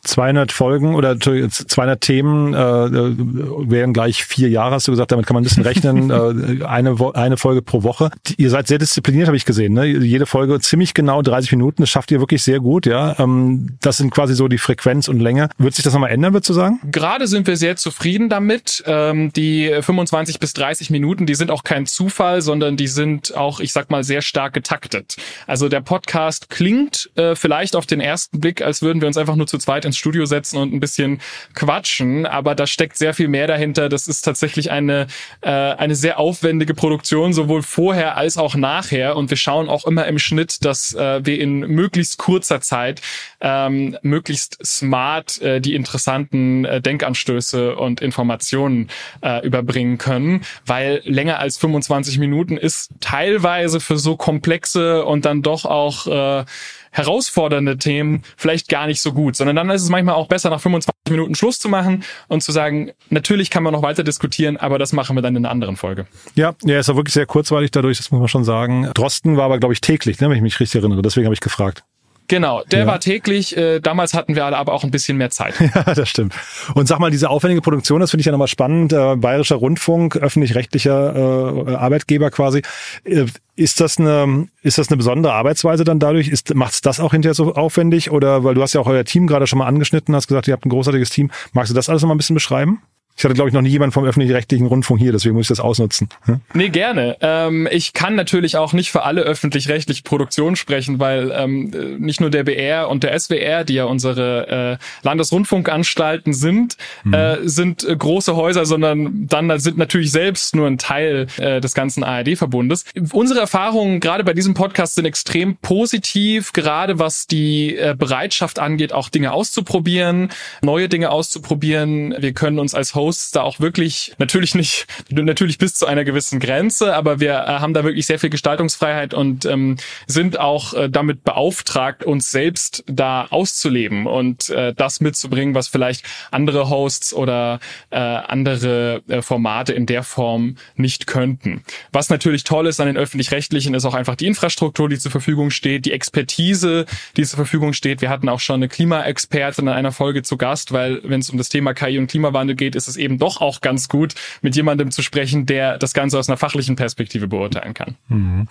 200 0.04 0.48
mhm. 0.48 0.54
Folgen 0.54 0.96
oder 0.96 1.20
200 1.20 2.00
Themen 2.00 2.54
äh, 2.54 2.58
wären 2.58 3.92
gleich 3.92 4.24
vier 4.24 4.50
Jahre, 4.50 4.76
hast 4.76 4.88
du 4.88 4.94
gesagt, 4.94 5.12
damit 5.12 5.26
kann 5.26 5.34
man 5.34 5.42
ein 5.42 5.48
bisschen 5.48 5.64
rechnen. 5.64 6.10
äh, 6.62 6.64
eine, 6.64 6.96
eine 7.16 7.38
Folge 7.38 7.62
pro 7.62 7.84
Woche. 7.84 8.12
Ihr 8.38 8.50
seid 8.50 8.68
sehr 8.68 8.78
diszipliniert, 8.78 9.28
habe 9.28 9.36
ich 9.36 9.46
gesehen. 9.46 9.74
Ne? 9.74 9.86
Jede 9.86 10.26
Folge 10.26 10.60
ziemlich 10.62 10.94
genau 10.94 11.22
30 11.22 11.52
Minuten, 11.52 11.82
das 11.82 11.90
schafft 11.90 12.12
ihr 12.12 12.22
wirklich 12.22 12.44
sehr 12.44 12.62
gut. 12.62 12.86
ja. 12.86 13.20
Ähm, 13.20 13.78
das 13.82 13.98
sind 13.98 14.12
quasi 14.12 14.36
so 14.36 14.48
die 14.48 14.58
Frequenz 14.58 15.10
und 15.10 15.20
Länge. 15.20 15.50
Wird 15.58 15.76
sich 15.76 15.84
das 15.84 15.94
nochmal 15.94 16.12
ändern, 16.12 16.34
würdest 16.34 16.50
du 16.50 16.54
sagen? 16.54 16.77
Gerade 16.84 17.28
sind 17.28 17.48
wir 17.48 17.58
sehr 17.58 17.76
zufrieden 17.76 18.30
damit. 18.30 18.84
Ähm, 18.86 19.32
die 19.34 19.70
25 19.82 20.40
bis 20.40 20.54
30 20.54 20.90
Minuten, 20.90 21.26
die 21.26 21.36
sind 21.36 21.52
auch 21.52 21.64
kein 21.64 21.86
Zufall, 21.86 22.42
sondern 22.42 22.78
die 22.78 22.88
sind 22.88 23.36
auch, 23.36 23.60
ich 23.60 23.74
sag 23.74 23.90
mal, 23.90 24.04
sehr 24.04 24.22
stark 24.22 24.54
getaktet. 24.54 25.18
Also 25.46 25.70
der 25.70 25.82
Podcast 25.82 26.50
klingt 26.50 27.10
äh, 27.16 27.36
vielleicht 27.36 27.76
auf 27.76 27.86
den 27.86 28.02
ersten 28.02 28.40
Blick, 28.40 28.62
als 28.62 28.82
würden 28.82 29.02
wir 29.02 29.08
uns 29.08 29.18
einfach 29.18 29.36
nur 29.36 29.48
zu 29.48 29.58
zweit 29.58 29.86
ins 29.86 29.98
Studio 29.98 30.26
setzen 30.26 30.58
und 30.58 30.74
ein 30.74 30.80
bisschen 30.80 31.22
quatschen, 31.54 32.26
aber 32.26 32.56
da 32.56 32.68
steckt 32.68 32.98
sehr 32.98 33.14
viel 33.14 33.28
mehr 33.28 33.48
dahinter. 33.48 33.90
Das 33.90 34.08
ist 34.08 34.22
tatsächlich 34.22 34.72
eine, 34.72 35.08
äh, 35.42 35.50
eine 35.50 35.96
sehr 35.96 36.20
aufwendige 36.20 36.74
Produktion, 36.74 37.34
sowohl 37.34 37.64
vorher 37.64 38.18
als 38.18 38.38
auch 38.38 38.56
nachher. 38.56 39.16
Und 39.16 39.30
wir 39.30 39.38
schauen 39.38 39.70
auch 39.70 39.86
immer 39.86 40.06
im 40.06 40.20
Schnitt, 40.20 40.66
dass 40.66 40.94
äh, 40.94 41.26
wir 41.26 41.40
in 41.40 41.60
möglichst 41.60 42.18
kurzer 42.18 42.62
Zeit 42.62 43.02
ähm, 43.42 43.98
möglichst 44.02 44.58
smart 44.66 45.42
äh, 45.42 45.62
die 45.62 45.76
interessanten 45.76 46.67
äh, 46.68 46.82
Denkanstöße 46.82 47.76
und 47.76 48.02
Informationen 48.02 48.90
äh, 49.22 49.46
überbringen 49.46 49.98
können, 49.98 50.42
weil 50.66 51.02
länger 51.06 51.40
als 51.40 51.58
25 51.58 52.20
Minuten 52.20 52.58
ist 52.58 52.92
teilweise 53.00 53.80
für 53.80 53.98
so 53.98 54.16
komplexe 54.16 55.06
und 55.06 55.26
dann 55.26 55.42
doch 55.42 55.66
auch 55.66 56.08
äh, 56.08 56.46
herausfordernde 56.92 57.78
Themen 57.78 58.24
vielleicht 58.36 58.70
gar 58.70 58.88
nicht 58.88 59.02
so 59.02 59.14
gut, 59.14 59.36
sondern 59.36 59.56
dann 59.56 59.70
ist 59.70 59.84
es 59.84 59.90
manchmal 59.90 60.16
auch 60.16 60.28
besser, 60.28 60.50
nach 60.50 60.60
25 60.60 60.94
Minuten 61.10 61.36
Schluss 61.36 61.60
zu 61.60 61.70
machen 61.70 62.04
und 62.28 62.42
zu 62.42 62.52
sagen, 62.52 62.92
natürlich 63.10 63.50
kann 63.50 63.64
man 63.64 63.74
noch 63.74 63.84
weiter 63.84 64.04
diskutieren, 64.04 64.58
aber 64.58 64.80
das 64.80 64.94
machen 64.94 65.16
wir 65.16 65.22
dann 65.22 65.36
in 65.36 65.46
einer 65.46 65.52
anderen 65.52 65.78
Folge. 65.78 66.08
Ja, 66.36 66.56
ja, 66.66 66.80
ist 66.80 66.90
auch 66.90 66.96
wirklich 66.96 67.14
sehr 67.14 67.26
kurzweilig 67.26 67.72
dadurch, 67.72 67.98
das 67.98 68.12
muss 68.12 68.20
man 68.20 68.28
schon 68.28 68.44
sagen. 68.44 68.90
Drosten 68.94 69.38
war 69.38 69.46
aber, 69.46 69.60
glaube 69.60 69.74
ich, 69.74 69.82
täglich, 69.82 70.20
ne, 70.20 70.30
wenn 70.30 70.38
ich 70.38 70.42
mich 70.42 70.60
richtig 70.60 70.82
erinnere. 70.82 71.02
Deswegen 71.02 71.26
habe 71.26 71.36
ich 71.36 71.42
gefragt. 71.42 71.84
Genau, 72.28 72.62
der 72.72 72.80
ja. 72.80 72.88
war 72.88 73.00
täglich. 73.00 73.56
Äh, 73.56 73.80
damals 73.80 74.14
hatten 74.14 74.36
wir 74.36 74.46
alle 74.46 74.58
aber 74.58 74.74
auch 74.74 74.84
ein 74.84 74.92
bisschen 74.92 75.18
mehr 75.18 75.30
Zeit. 75.30 75.56
Ja, 75.78 75.84
das 75.94 76.10
stimmt. 76.10 76.34
Und 76.74 76.88
sag 76.88 77.00
mal, 77.00 77.12
diese 77.12 77.30
aufwendige 77.30 77.62
Produktion, 77.62 78.00
das 78.00 78.12
finde 78.12 78.22
ich 78.22 78.26
ja 78.26 78.32
nochmal 78.32 78.48
spannend. 78.48 78.94
Äh, 78.94 79.16
Bayerischer 79.18 79.58
Rundfunk, 79.58 80.16
öffentlich-rechtlicher 80.16 81.68
äh, 81.68 81.76
Arbeitgeber 81.76 82.32
quasi. 82.32 82.62
Äh, 83.04 83.26
ist 83.56 83.80
das 83.82 84.00
eine, 84.00 84.48
ist 84.62 84.78
das 84.78 84.88
eine 84.88 84.98
besondere 84.98 85.34
Arbeitsweise 85.34 85.84
dann 85.84 86.00
dadurch? 86.00 86.30
Ist, 86.30 86.56
macht's 86.56 86.82
das 86.82 87.00
auch 87.00 87.12
hinterher 87.12 87.34
so 87.34 87.54
aufwendig? 87.54 88.12
Oder, 88.12 88.44
weil 88.44 88.56
du 88.56 88.62
hast 88.62 88.74
ja 88.74 88.82
auch 88.82 88.88
euer 88.88 89.04
Team 89.04 89.28
gerade 89.28 89.46
schon 89.46 89.60
mal 89.60 89.68
angeschnitten, 89.68 90.16
hast 90.16 90.28
gesagt, 90.28 90.48
ihr 90.48 90.54
habt 90.54 90.66
ein 90.66 90.70
großartiges 90.70 91.10
Team. 91.10 91.32
Magst 91.54 91.70
du 91.70 91.76
das 91.76 91.90
alles 91.90 92.02
noch 92.02 92.08
mal 92.08 92.16
ein 92.16 92.20
bisschen 92.20 92.36
beschreiben? 92.36 92.82
Ich 93.18 93.24
hatte, 93.24 93.34
glaube 93.34 93.50
ich, 93.50 93.54
noch 93.56 93.64
nie 93.64 93.70
jemand 93.70 93.96
vom 93.96 94.06
öffentlich-rechtlichen 94.06 94.68
Rundfunk 94.68 95.00
hier, 95.00 95.12
deswegen 95.12 95.34
muss 95.34 95.46
ich 95.46 95.48
das 95.48 95.60
ausnutzen. 95.60 96.08
Hm? 96.26 96.40
Nee, 96.54 96.70
gerne. 96.70 97.18
Ähm, 97.22 97.68
ich 97.72 97.94
kann 97.94 98.14
natürlich 98.14 98.58
auch 98.58 98.74
nicht 98.74 98.92
für 98.92 99.02
alle 99.02 99.22
öffentlich-rechtliche 99.22 100.04
Produktionen 100.04 100.56
sprechen, 100.56 101.00
weil 101.00 101.32
ähm, 101.36 101.72
nicht 101.98 102.22
nur 102.22 102.30
der 102.30 102.44
BR 102.44 102.90
und 102.90 103.02
der 103.02 103.20
SWR, 103.20 103.64
die 103.64 103.74
ja 103.74 103.86
unsere 103.86 104.78
äh, 104.80 104.86
Landesrundfunkanstalten 105.02 106.32
sind, 106.34 106.78
mhm. 107.04 107.14
äh, 107.16 107.48
sind 107.50 107.84
äh, 107.84 107.96
große 107.96 108.36
Häuser, 108.36 108.68
sondern 108.68 109.26
dann 109.28 109.60
sind 109.60 109.80
natürlich 109.80 110.12
selbst 110.12 110.56
nur 110.56 110.68
ein 110.68 110.78
Teil 110.78 111.26
äh, 111.38 111.60
des 111.60 111.74
ganzen 111.74 112.04
ARD-Verbundes. 112.04 112.86
Unsere 113.14 113.40
Erfahrungen 113.40 114.00
gerade 114.00 114.24
bei 114.24 114.34
diesem 114.34 114.54
Podcast 114.54 114.94
sind 114.94 115.06
extrem 115.06 115.58
positiv, 115.58 116.54
gerade 116.54 117.00
was 117.00 117.26
die 117.26 117.76
äh, 117.78 117.96
Bereitschaft 117.98 118.60
angeht, 118.60 118.94
auch 118.94 119.10
Dinge 119.10 119.34
auszuprobieren, 119.34 120.30
neue 120.62 120.88
Dinge 120.88 121.10
auszuprobieren. 121.10 122.14
Wir 122.20 122.34
können 122.34 122.60
uns 122.60 122.76
als 122.76 122.94
Host 122.94 123.07
Hosts 123.08 123.32
da 123.32 123.42
auch 123.42 123.60
wirklich, 123.60 124.14
natürlich 124.18 124.54
nicht, 124.54 124.86
natürlich 125.10 125.58
bis 125.58 125.74
zu 125.76 125.86
einer 125.86 126.04
gewissen 126.04 126.40
Grenze, 126.40 126.94
aber 126.94 127.20
wir 127.20 127.32
äh, 127.32 127.60
haben 127.60 127.74
da 127.74 127.84
wirklich 127.84 128.06
sehr 128.06 128.20
viel 128.20 128.30
Gestaltungsfreiheit 128.30 129.14
und 129.14 129.46
ähm, 129.46 129.78
sind 130.08 130.40
auch 130.40 130.74
äh, 130.74 130.90
damit 130.90 131.24
beauftragt, 131.24 132.04
uns 132.04 132.32
selbst 132.32 132.84
da 132.88 133.28
auszuleben 133.30 134.08
und 134.08 134.50
äh, 134.50 134.74
das 134.74 135.00
mitzubringen, 135.00 135.56
was 135.56 135.70
vielleicht 135.70 136.04
andere 136.32 136.70
Hosts 136.70 137.14
oder 137.14 137.60
äh, 137.92 137.98
andere 137.98 139.02
äh, 139.08 139.22
Formate 139.22 139.72
in 139.72 139.86
der 139.86 140.04
Form 140.04 140.58
nicht 140.76 141.08
könnten. 141.08 141.64
Was 141.94 142.10
natürlich 142.10 142.44
toll 142.44 142.68
ist 142.68 142.82
an 142.82 142.88
den 142.88 142.98
öffentlich-rechtlichen, 142.98 143.74
ist 143.74 143.86
auch 143.86 143.94
einfach 143.94 144.16
die 144.16 144.28
Infrastruktur, 144.28 144.90
die 144.90 145.00
zur 145.00 145.12
Verfügung 145.12 145.50
steht, 145.50 145.86
die 145.86 145.94
Expertise, 145.94 146.86
die 147.16 147.24
zur 147.24 147.38
Verfügung 147.38 147.72
steht. 147.72 148.02
Wir 148.02 148.10
hatten 148.10 148.28
auch 148.28 148.42
schon 148.42 148.56
eine 148.56 148.68
Klimaexpertin 148.68 149.68
in 149.68 149.74
einer 149.74 149.94
Folge 149.94 150.24
zu 150.24 150.36
Gast, 150.36 150.74
weil 150.74 151.00
wenn 151.04 151.22
es 151.22 151.30
um 151.30 151.38
das 151.38 151.48
Thema 151.48 151.74
KI 151.74 151.98
und 151.98 152.08
Klimawandel 152.08 152.56
geht, 152.58 152.76
ist 152.76 152.90
es 152.90 152.97
eben 152.98 153.18
doch 153.18 153.42
auch 153.42 153.62
ganz 153.62 153.90
gut, 153.90 154.16
mit 154.42 154.56
jemandem 154.56 154.92
zu 154.92 155.02
sprechen, 155.02 155.46
der 155.46 155.78
das 155.78 155.94
Ganze 155.94 156.18
aus 156.20 156.30
einer 156.30 156.38
fachlichen 156.38 156.76
Perspektive 156.76 157.28
beurteilen 157.28 157.74
kann. 157.74 157.96
Mhm. 158.08 158.48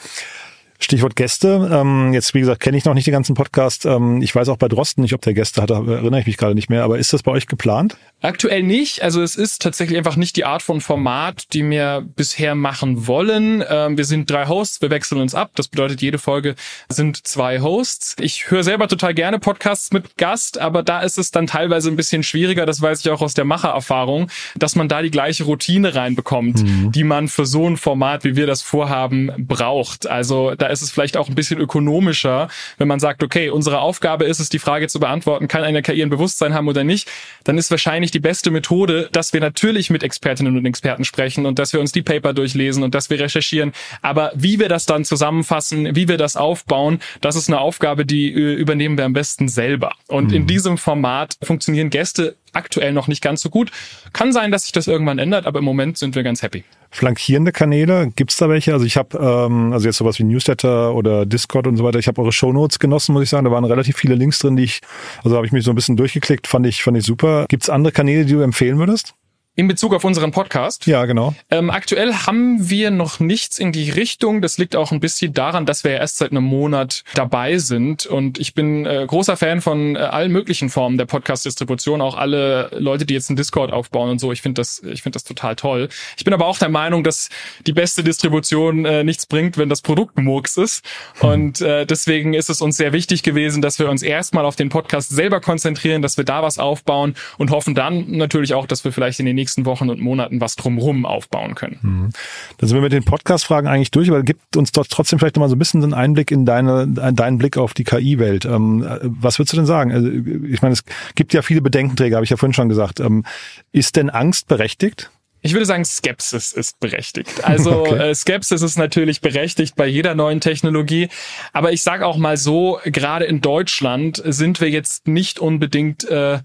Stichwort 0.78 1.16
Gäste. 1.16 1.70
Ähm, 1.72 2.12
jetzt, 2.12 2.34
wie 2.34 2.40
gesagt, 2.40 2.60
kenne 2.60 2.76
ich 2.76 2.84
noch 2.84 2.94
nicht 2.94 3.06
den 3.06 3.12
ganzen 3.12 3.34
Podcast. 3.34 3.86
Ähm, 3.86 4.20
ich 4.20 4.34
weiß 4.34 4.48
auch 4.48 4.58
bei 4.58 4.68
Drosten 4.68 5.02
nicht, 5.02 5.14
ob 5.14 5.22
der 5.22 5.34
Gäste 5.34 5.62
hat, 5.62 5.70
erinnere 5.70 6.20
ich 6.20 6.26
mich 6.26 6.36
gerade 6.36 6.54
nicht 6.54 6.68
mehr. 6.68 6.84
Aber 6.84 6.98
ist 6.98 7.12
das 7.12 7.22
bei 7.22 7.32
euch 7.32 7.46
geplant? 7.46 7.96
Aktuell 8.26 8.64
nicht. 8.64 9.04
Also 9.04 9.22
es 9.22 9.36
ist 9.36 9.62
tatsächlich 9.62 9.96
einfach 9.96 10.16
nicht 10.16 10.34
die 10.34 10.44
Art 10.44 10.60
von 10.60 10.80
Format, 10.80 11.44
die 11.52 11.68
wir 11.70 12.04
bisher 12.16 12.56
machen 12.56 13.06
wollen. 13.06 13.62
Ähm, 13.68 13.96
wir 13.96 14.04
sind 14.04 14.28
drei 14.28 14.48
Hosts, 14.48 14.82
wir 14.82 14.90
wechseln 14.90 15.20
uns 15.20 15.36
ab. 15.36 15.52
Das 15.54 15.68
bedeutet, 15.68 16.02
jede 16.02 16.18
Folge 16.18 16.56
sind 16.88 17.24
zwei 17.24 17.60
Hosts. 17.60 18.16
Ich 18.18 18.50
höre 18.50 18.64
selber 18.64 18.88
total 18.88 19.14
gerne 19.14 19.38
Podcasts 19.38 19.92
mit 19.92 20.16
Gast, 20.16 20.58
aber 20.58 20.82
da 20.82 21.02
ist 21.02 21.18
es 21.18 21.30
dann 21.30 21.46
teilweise 21.46 21.88
ein 21.88 21.94
bisschen 21.94 22.24
schwieriger. 22.24 22.66
Das 22.66 22.82
weiß 22.82 22.98
ich 22.98 23.10
auch 23.10 23.22
aus 23.22 23.34
der 23.34 23.44
Machererfahrung, 23.44 24.28
dass 24.56 24.74
man 24.74 24.88
da 24.88 25.02
die 25.02 25.12
gleiche 25.12 25.44
Routine 25.44 25.94
reinbekommt, 25.94 26.64
mhm. 26.64 26.90
die 26.90 27.04
man 27.04 27.28
für 27.28 27.46
so 27.46 27.68
ein 27.68 27.76
Format, 27.76 28.24
wie 28.24 28.34
wir 28.34 28.48
das 28.48 28.60
vorhaben, 28.60 29.30
braucht. 29.38 30.08
Also 30.08 30.56
da 30.56 30.66
ist 30.66 30.82
es 30.82 30.90
vielleicht 30.90 31.16
auch 31.16 31.28
ein 31.28 31.36
bisschen 31.36 31.60
ökonomischer, 31.60 32.48
wenn 32.76 32.88
man 32.88 32.98
sagt, 32.98 33.22
okay, 33.22 33.50
unsere 33.50 33.78
Aufgabe 33.78 34.24
ist 34.24 34.40
es, 34.40 34.48
die 34.48 34.58
Frage 34.58 34.88
zu 34.88 34.98
beantworten, 34.98 35.46
kann 35.46 35.62
eine 35.62 35.80
KI 35.80 36.02
ein 36.02 36.10
Bewusstsein 36.10 36.54
haben 36.54 36.66
oder 36.66 36.82
nicht, 36.82 37.08
dann 37.44 37.56
ist 37.56 37.70
wahrscheinlich 37.70 38.15
die 38.16 38.20
beste 38.20 38.50
Methode, 38.50 39.10
dass 39.12 39.34
wir 39.34 39.40
natürlich 39.40 39.90
mit 39.90 40.02
Expertinnen 40.02 40.56
und 40.56 40.64
Experten 40.64 41.04
sprechen 41.04 41.44
und 41.44 41.58
dass 41.58 41.74
wir 41.74 41.80
uns 41.80 41.92
die 41.92 42.00
Paper 42.00 42.32
durchlesen 42.32 42.82
und 42.82 42.94
dass 42.94 43.10
wir 43.10 43.20
recherchieren. 43.20 43.72
Aber 44.00 44.32
wie 44.34 44.58
wir 44.58 44.70
das 44.70 44.86
dann 44.86 45.04
zusammenfassen, 45.04 45.94
wie 45.94 46.08
wir 46.08 46.16
das 46.16 46.34
aufbauen, 46.34 47.00
das 47.20 47.36
ist 47.36 47.50
eine 47.50 47.60
Aufgabe, 47.60 48.06
die 48.06 48.32
äh, 48.32 48.54
übernehmen 48.54 48.96
wir 48.96 49.04
am 49.04 49.12
besten 49.12 49.48
selber. 49.48 49.92
Und 50.08 50.28
mhm. 50.28 50.34
in 50.34 50.46
diesem 50.46 50.78
Format 50.78 51.36
funktionieren 51.42 51.90
Gäste 51.90 52.36
aktuell 52.56 52.92
noch 52.92 53.06
nicht 53.06 53.22
ganz 53.22 53.40
so 53.42 53.50
gut. 53.50 53.70
Kann 54.12 54.32
sein, 54.32 54.50
dass 54.50 54.64
sich 54.64 54.72
das 54.72 54.88
irgendwann 54.88 55.18
ändert, 55.18 55.46
aber 55.46 55.60
im 55.60 55.64
Moment 55.64 55.98
sind 55.98 56.14
wir 56.14 56.22
ganz 56.22 56.42
happy. 56.42 56.64
Flankierende 56.90 57.52
Kanäle, 57.52 58.10
gibt's 58.16 58.36
da 58.36 58.48
welche? 58.48 58.72
Also 58.72 58.86
ich 58.86 58.96
habe, 58.96 59.18
ähm, 59.18 59.72
also 59.72 59.86
jetzt 59.86 59.98
sowas 59.98 60.18
wie 60.18 60.24
Newsletter 60.24 60.94
oder 60.94 61.26
Discord 61.26 61.66
und 61.66 61.76
so 61.76 61.84
weiter, 61.84 61.98
ich 61.98 62.08
habe 62.08 62.20
eure 62.20 62.32
Shownotes 62.32 62.78
genossen, 62.78 63.12
muss 63.12 63.24
ich 63.24 63.28
sagen. 63.28 63.44
Da 63.44 63.50
waren 63.50 63.64
relativ 63.64 63.96
viele 63.96 64.14
Links 64.14 64.38
drin, 64.38 64.56
die 64.56 64.64
ich, 64.64 64.80
also 65.22 65.36
habe 65.36 65.46
ich 65.46 65.52
mich 65.52 65.64
so 65.64 65.70
ein 65.70 65.74
bisschen 65.74 65.96
durchgeklickt, 65.96 66.46
fand 66.46 66.66
ich, 66.66 66.82
fand 66.82 66.96
ich 66.96 67.04
super. 67.04 67.46
Gibt's 67.48 67.68
andere 67.68 67.92
Kanäle, 67.92 68.24
die 68.24 68.32
du 68.32 68.40
empfehlen 68.40 68.78
würdest? 68.78 69.14
In 69.58 69.68
Bezug 69.68 69.94
auf 69.94 70.04
unseren 70.04 70.32
Podcast? 70.32 70.86
Ja, 70.86 71.06
genau. 71.06 71.34
Ähm, 71.50 71.70
aktuell 71.70 72.12
haben 72.12 72.68
wir 72.68 72.90
noch 72.90 73.20
nichts 73.20 73.58
in 73.58 73.72
die 73.72 73.88
Richtung. 73.88 74.42
Das 74.42 74.58
liegt 74.58 74.76
auch 74.76 74.92
ein 74.92 75.00
bisschen 75.00 75.32
daran, 75.32 75.64
dass 75.64 75.82
wir 75.82 75.92
ja 75.92 75.96
erst 75.96 76.18
seit 76.18 76.30
einem 76.30 76.44
Monat 76.44 77.04
dabei 77.14 77.56
sind. 77.56 78.04
Und 78.04 78.38
ich 78.38 78.52
bin 78.52 78.84
äh, 78.84 79.06
großer 79.08 79.38
Fan 79.38 79.62
von 79.62 79.96
äh, 79.96 80.00
allen 80.00 80.30
möglichen 80.30 80.68
Formen 80.68 80.98
der 80.98 81.06
Podcast-Distribution, 81.06 82.02
auch 82.02 82.18
alle 82.18 82.68
Leute, 82.78 83.06
die 83.06 83.14
jetzt 83.14 83.30
einen 83.30 83.38
Discord 83.38 83.72
aufbauen 83.72 84.10
und 84.10 84.18
so. 84.18 84.30
Ich 84.30 84.42
finde 84.42 84.60
das, 84.60 84.82
ich 84.82 85.00
finde 85.00 85.16
das 85.16 85.24
total 85.24 85.56
toll. 85.56 85.88
Ich 86.18 86.24
bin 86.24 86.34
aber 86.34 86.44
auch 86.44 86.58
der 86.58 86.68
Meinung, 86.68 87.02
dass 87.02 87.30
die 87.66 87.72
beste 87.72 88.04
Distribution 88.04 88.84
äh, 88.84 89.04
nichts 89.04 89.24
bringt, 89.24 89.56
wenn 89.56 89.70
das 89.70 89.80
Produkt 89.80 90.18
Murks 90.18 90.58
ist. 90.58 90.84
Und 91.20 91.62
äh, 91.62 91.86
deswegen 91.86 92.34
ist 92.34 92.50
es 92.50 92.60
uns 92.60 92.76
sehr 92.76 92.92
wichtig 92.92 93.22
gewesen, 93.22 93.62
dass 93.62 93.78
wir 93.78 93.88
uns 93.88 94.02
erstmal 94.02 94.44
auf 94.44 94.56
den 94.56 94.68
Podcast 94.68 95.08
selber 95.08 95.40
konzentrieren, 95.40 96.02
dass 96.02 96.18
wir 96.18 96.24
da 96.24 96.42
was 96.42 96.58
aufbauen 96.58 97.14
und 97.38 97.50
hoffen 97.50 97.74
dann 97.74 98.10
natürlich 98.10 98.52
auch, 98.52 98.66
dass 98.66 98.84
wir 98.84 98.92
vielleicht 98.92 99.18
in 99.18 99.24
den 99.24 99.34
nächsten 99.36 99.45
Wochen 99.54 99.90
und 99.90 100.00
Monaten 100.00 100.40
was 100.40 100.56
drumherum 100.56 101.06
aufbauen 101.06 101.54
können. 101.54 101.78
Mhm. 101.82 102.10
Dann 102.58 102.68
sind 102.68 102.76
wir 102.76 102.82
mit 102.82 102.92
den 102.92 103.04
Podcast-Fragen 103.04 103.68
eigentlich 103.68 103.90
durch, 103.90 104.08
aber 104.08 104.22
gibt 104.22 104.56
uns 104.56 104.72
doch 104.72 104.86
trotzdem 104.88 105.18
vielleicht 105.18 105.36
nochmal 105.36 105.48
so 105.48 105.56
ein 105.56 105.58
bisschen 105.58 105.82
einen 105.82 105.94
Einblick 105.94 106.30
in 106.30 106.44
deine, 106.44 106.88
deinen 106.88 107.38
Blick 107.38 107.56
auf 107.56 107.74
die 107.74 107.84
KI-Welt. 107.84 108.44
Ähm, 108.44 108.86
was 109.02 109.38
würdest 109.38 109.52
du 109.52 109.56
denn 109.58 109.66
sagen? 109.66 109.92
Also, 109.92 110.08
ich 110.08 110.62
meine, 110.62 110.72
es 110.72 110.84
gibt 111.14 111.32
ja 111.32 111.42
viele 111.42 111.60
Bedenkenträger, 111.62 112.16
habe 112.16 112.24
ich 112.24 112.30
ja 112.30 112.36
vorhin 112.36 112.54
schon 112.54 112.68
gesagt. 112.68 113.00
Ähm, 113.00 113.24
ist 113.72 113.96
denn 113.96 114.10
Angst 114.10 114.48
berechtigt? 114.48 115.10
Ich 115.46 115.52
würde 115.52 115.64
sagen, 115.64 115.84
Skepsis 115.84 116.52
ist 116.52 116.80
berechtigt. 116.80 117.44
Also 117.44 117.80
okay. 117.82 118.10
äh, 118.10 118.14
Skepsis 118.16 118.62
ist 118.62 118.78
natürlich 118.78 119.20
berechtigt 119.20 119.76
bei 119.76 119.86
jeder 119.86 120.16
neuen 120.16 120.40
Technologie. 120.40 121.08
Aber 121.52 121.72
ich 121.72 121.82
sage 121.82 122.04
auch 122.04 122.16
mal 122.16 122.36
so, 122.36 122.80
gerade 122.84 123.26
in 123.26 123.42
Deutschland 123.42 124.20
sind 124.24 124.60
wir 124.60 124.70
jetzt 124.70 125.06
nicht 125.06 125.38
unbedingt 125.38 126.02
äh, 126.08 126.40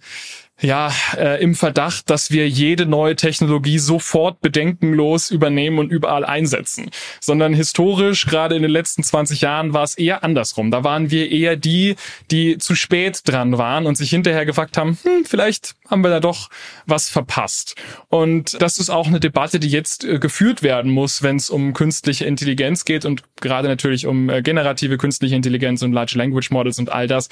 ja, 0.62 0.94
äh, 1.18 1.42
im 1.42 1.56
Verdacht, 1.56 2.10
dass 2.10 2.32
wir 2.32 2.48
jede 2.48 2.86
neue 2.86 3.16
Technologie 3.16 3.80
sofort 3.80 4.42
bedenkenlos 4.42 5.32
übernehmen 5.32 5.80
und 5.80 5.92
überall 5.92 6.24
einsetzen. 6.24 6.92
Sondern 7.20 7.54
historisch, 7.54 8.28
gerade 8.28 8.56
in 8.56 8.62
den 8.62 8.72
letzten 8.72 9.04
20 9.04 9.42
Jahren, 9.42 9.74
war 9.74 9.84
es 9.84 9.96
eher 9.96 10.24
andersrum. 10.24 10.70
Da 10.72 10.84
waren 10.84 11.10
wir 11.10 11.32
eher 11.32 11.56
die, 11.56 11.96
die 12.30 12.58
zu 12.60 12.76
spät 12.76 13.22
dran 13.26 13.58
waren 13.58 13.88
und 13.88 13.96
sich 13.96 14.12
hinterher 14.12 14.46
gefragt 14.46 14.78
haben, 14.78 14.98
hm, 15.04 15.26
vielleicht 15.26 15.76
haben 15.90 16.04
wir 16.04 16.10
da 16.10 16.20
doch 16.20 16.50
was 16.86 17.10
verpasst. 17.10 17.76
Und 18.08 18.62
das 18.62 18.78
ist 18.78 18.90
auch 18.90 19.08
eine 19.08 19.20
Debatte, 19.20 19.60
die 19.60 19.70
jetzt 19.70 20.04
äh, 20.04 20.20
geführt 20.20 20.64
werden 20.64 20.92
muss, 20.92 21.24
wenn 21.24 21.38
es 21.38 21.50
um 21.50 21.74
künstliche 21.74 22.26
Intelligenz 22.26 22.86
geht 22.86 23.04
und 23.06 23.24
gerade 23.42 23.68
natürlich 23.68 24.06
um 24.06 24.30
äh, 24.30 24.42
generative 24.42 24.98
künstliche 24.98 25.36
Intelligenz 25.36 25.82
und 25.82 25.92
Large 25.92 26.18
Language 26.18 26.52
Models 26.52 26.80
und 26.80 26.92
all 26.92 27.08
das. 27.08 27.30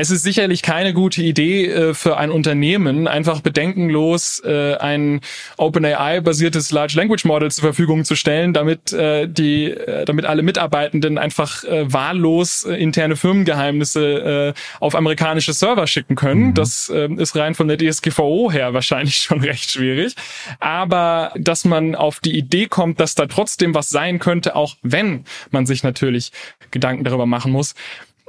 Es 0.00 0.12
ist 0.12 0.22
sicherlich 0.22 0.62
keine 0.62 0.94
gute 0.94 1.22
Idee 1.22 1.66
äh, 1.66 1.92
für 1.92 2.18
ein 2.18 2.30
Unternehmen, 2.30 3.08
einfach 3.08 3.40
bedenkenlos 3.40 4.40
äh, 4.44 4.76
ein 4.76 5.20
OpenAI-basiertes 5.56 6.70
Large 6.70 6.94
Language 6.96 7.24
Model 7.24 7.50
zur 7.50 7.62
Verfügung 7.62 8.04
zu 8.04 8.14
stellen, 8.14 8.52
damit 8.52 8.92
äh, 8.92 9.26
die, 9.26 9.74
damit 10.06 10.24
alle 10.24 10.42
Mitarbeitenden 10.42 11.18
einfach 11.18 11.64
wahllos 11.64 12.62
interne 12.62 13.16
Firmengeheimnisse 13.16 14.54
auf 14.78 14.94
amerikanische 14.94 15.52
Server 15.52 15.86
schicken 15.86 16.14
können. 16.14 16.48
Mhm. 16.48 16.54
Das 16.54 16.88
ist 16.88 17.36
rein 17.36 17.54
von 17.54 17.66
der 17.68 17.78
DSGVO 17.78 18.52
her 18.52 18.74
wahrscheinlich 18.74 19.16
schon 19.18 19.40
recht 19.40 19.70
schwierig. 19.70 20.14
Aber 20.60 21.32
dass 21.36 21.64
man 21.64 21.94
auf 21.94 22.20
die 22.20 22.36
Idee 22.36 22.66
kommt, 22.66 23.00
dass 23.00 23.14
da 23.14 23.26
trotzdem 23.26 23.74
was 23.74 23.90
sein 23.90 24.18
könnte, 24.18 24.54
auch 24.54 24.76
wenn 24.82 25.24
man 25.50 25.66
sich 25.66 25.82
natürlich 25.82 26.30
Gedanken 26.70 27.04
darüber 27.04 27.26
machen 27.26 27.50
muss, 27.52 27.74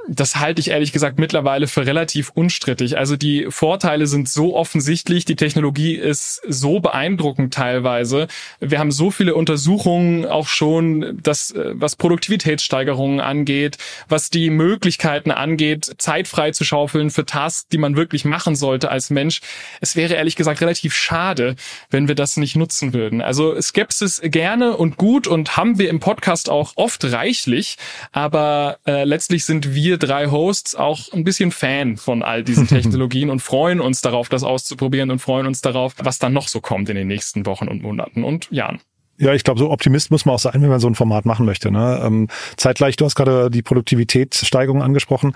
das 0.08 0.36
halte 0.36 0.60
ich 0.60 0.70
ehrlich 0.70 0.92
gesagt 0.92 1.18
mittlerweile 1.18 1.68
für 1.68 1.86
relativ 1.86 2.30
unstrittig. 2.34 2.98
Also 2.98 3.16
die 3.16 3.46
Vorteile 3.48 4.06
sind 4.06 4.28
so 4.28 4.56
offensichtlich, 4.56 5.24
die 5.24 5.36
Technologie 5.36 5.94
ist 5.94 6.42
so 6.48 6.80
beeindruckend 6.80 7.54
teilweise. 7.54 8.26
Wir 8.58 8.78
haben 8.78 8.90
so 8.90 9.10
viele 9.10 9.34
Untersuchungen 9.34 10.26
auch 10.26 10.48
schon, 10.48 11.18
das, 11.22 11.52
äh, 11.52 11.72
was 11.74 11.96
Produktivitätssteigerungen 11.96 13.20
angeht, 13.20 13.78
was 14.08 14.30
die 14.30 14.50
Möglichkeiten 14.50 15.30
angeht, 15.30 15.94
Zeit 15.98 16.26
frei 16.26 16.50
zu 16.50 16.64
schaufeln 16.64 17.10
für 17.10 17.24
Tasks, 17.24 17.68
die 17.68 17.78
man 17.78 17.96
wirklich 17.96 18.24
machen 18.24 18.56
sollte 18.56 18.90
als 18.90 19.10
Mensch. 19.10 19.40
Es 19.80 19.94
wäre 19.94 20.14
ehrlich 20.14 20.34
gesagt 20.34 20.60
relativ 20.60 20.94
schade, 20.94 21.54
wenn 21.90 22.08
wir 22.08 22.16
das 22.16 22.36
nicht 22.36 22.56
nutzen 22.56 22.92
würden. 22.94 23.22
Also 23.22 23.60
Skepsis 23.60 24.20
gerne 24.24 24.76
und 24.76 24.96
gut 24.96 25.28
und 25.28 25.56
haben 25.56 25.78
wir 25.78 25.88
im 25.88 26.00
Podcast 26.00 26.48
auch 26.48 26.72
oft 26.74 27.04
reichlich, 27.04 27.76
aber 28.12 28.78
äh, 28.86 29.04
letztlich 29.04 29.44
sind 29.44 29.74
wir 29.74 29.99
drei 30.02 30.30
Hosts 30.30 30.74
auch 30.74 31.12
ein 31.12 31.24
bisschen 31.24 31.52
Fan 31.52 31.96
von 31.96 32.22
all 32.22 32.42
diesen 32.42 32.66
Technologien 32.68 33.30
und 33.30 33.40
freuen 33.40 33.80
uns 33.80 34.00
darauf, 34.00 34.28
das 34.28 34.42
auszuprobieren 34.42 35.10
und 35.10 35.20
freuen 35.20 35.46
uns 35.46 35.60
darauf, 35.60 35.94
was 35.98 36.18
dann 36.18 36.32
noch 36.32 36.48
so 36.48 36.60
kommt 36.60 36.88
in 36.88 36.96
den 36.96 37.08
nächsten 37.08 37.46
Wochen 37.46 37.68
und 37.68 37.82
Monaten 37.82 38.24
und 38.24 38.50
Jahren. 38.50 38.80
Ja, 39.18 39.34
ich 39.34 39.44
glaube, 39.44 39.60
so 39.60 39.70
Optimist 39.70 40.10
muss 40.10 40.24
man 40.24 40.34
auch 40.34 40.38
sein, 40.38 40.62
wenn 40.62 40.70
man 40.70 40.80
so 40.80 40.88
ein 40.88 40.94
Format 40.94 41.26
machen 41.26 41.44
möchte. 41.44 41.70
Ne? 41.70 42.00
Ähm, 42.02 42.28
zeitgleich, 42.56 42.96
du 42.96 43.04
hast 43.04 43.16
gerade 43.16 43.50
die 43.50 43.62
Produktivitätssteigerung 43.62 44.82
angesprochen. 44.82 45.34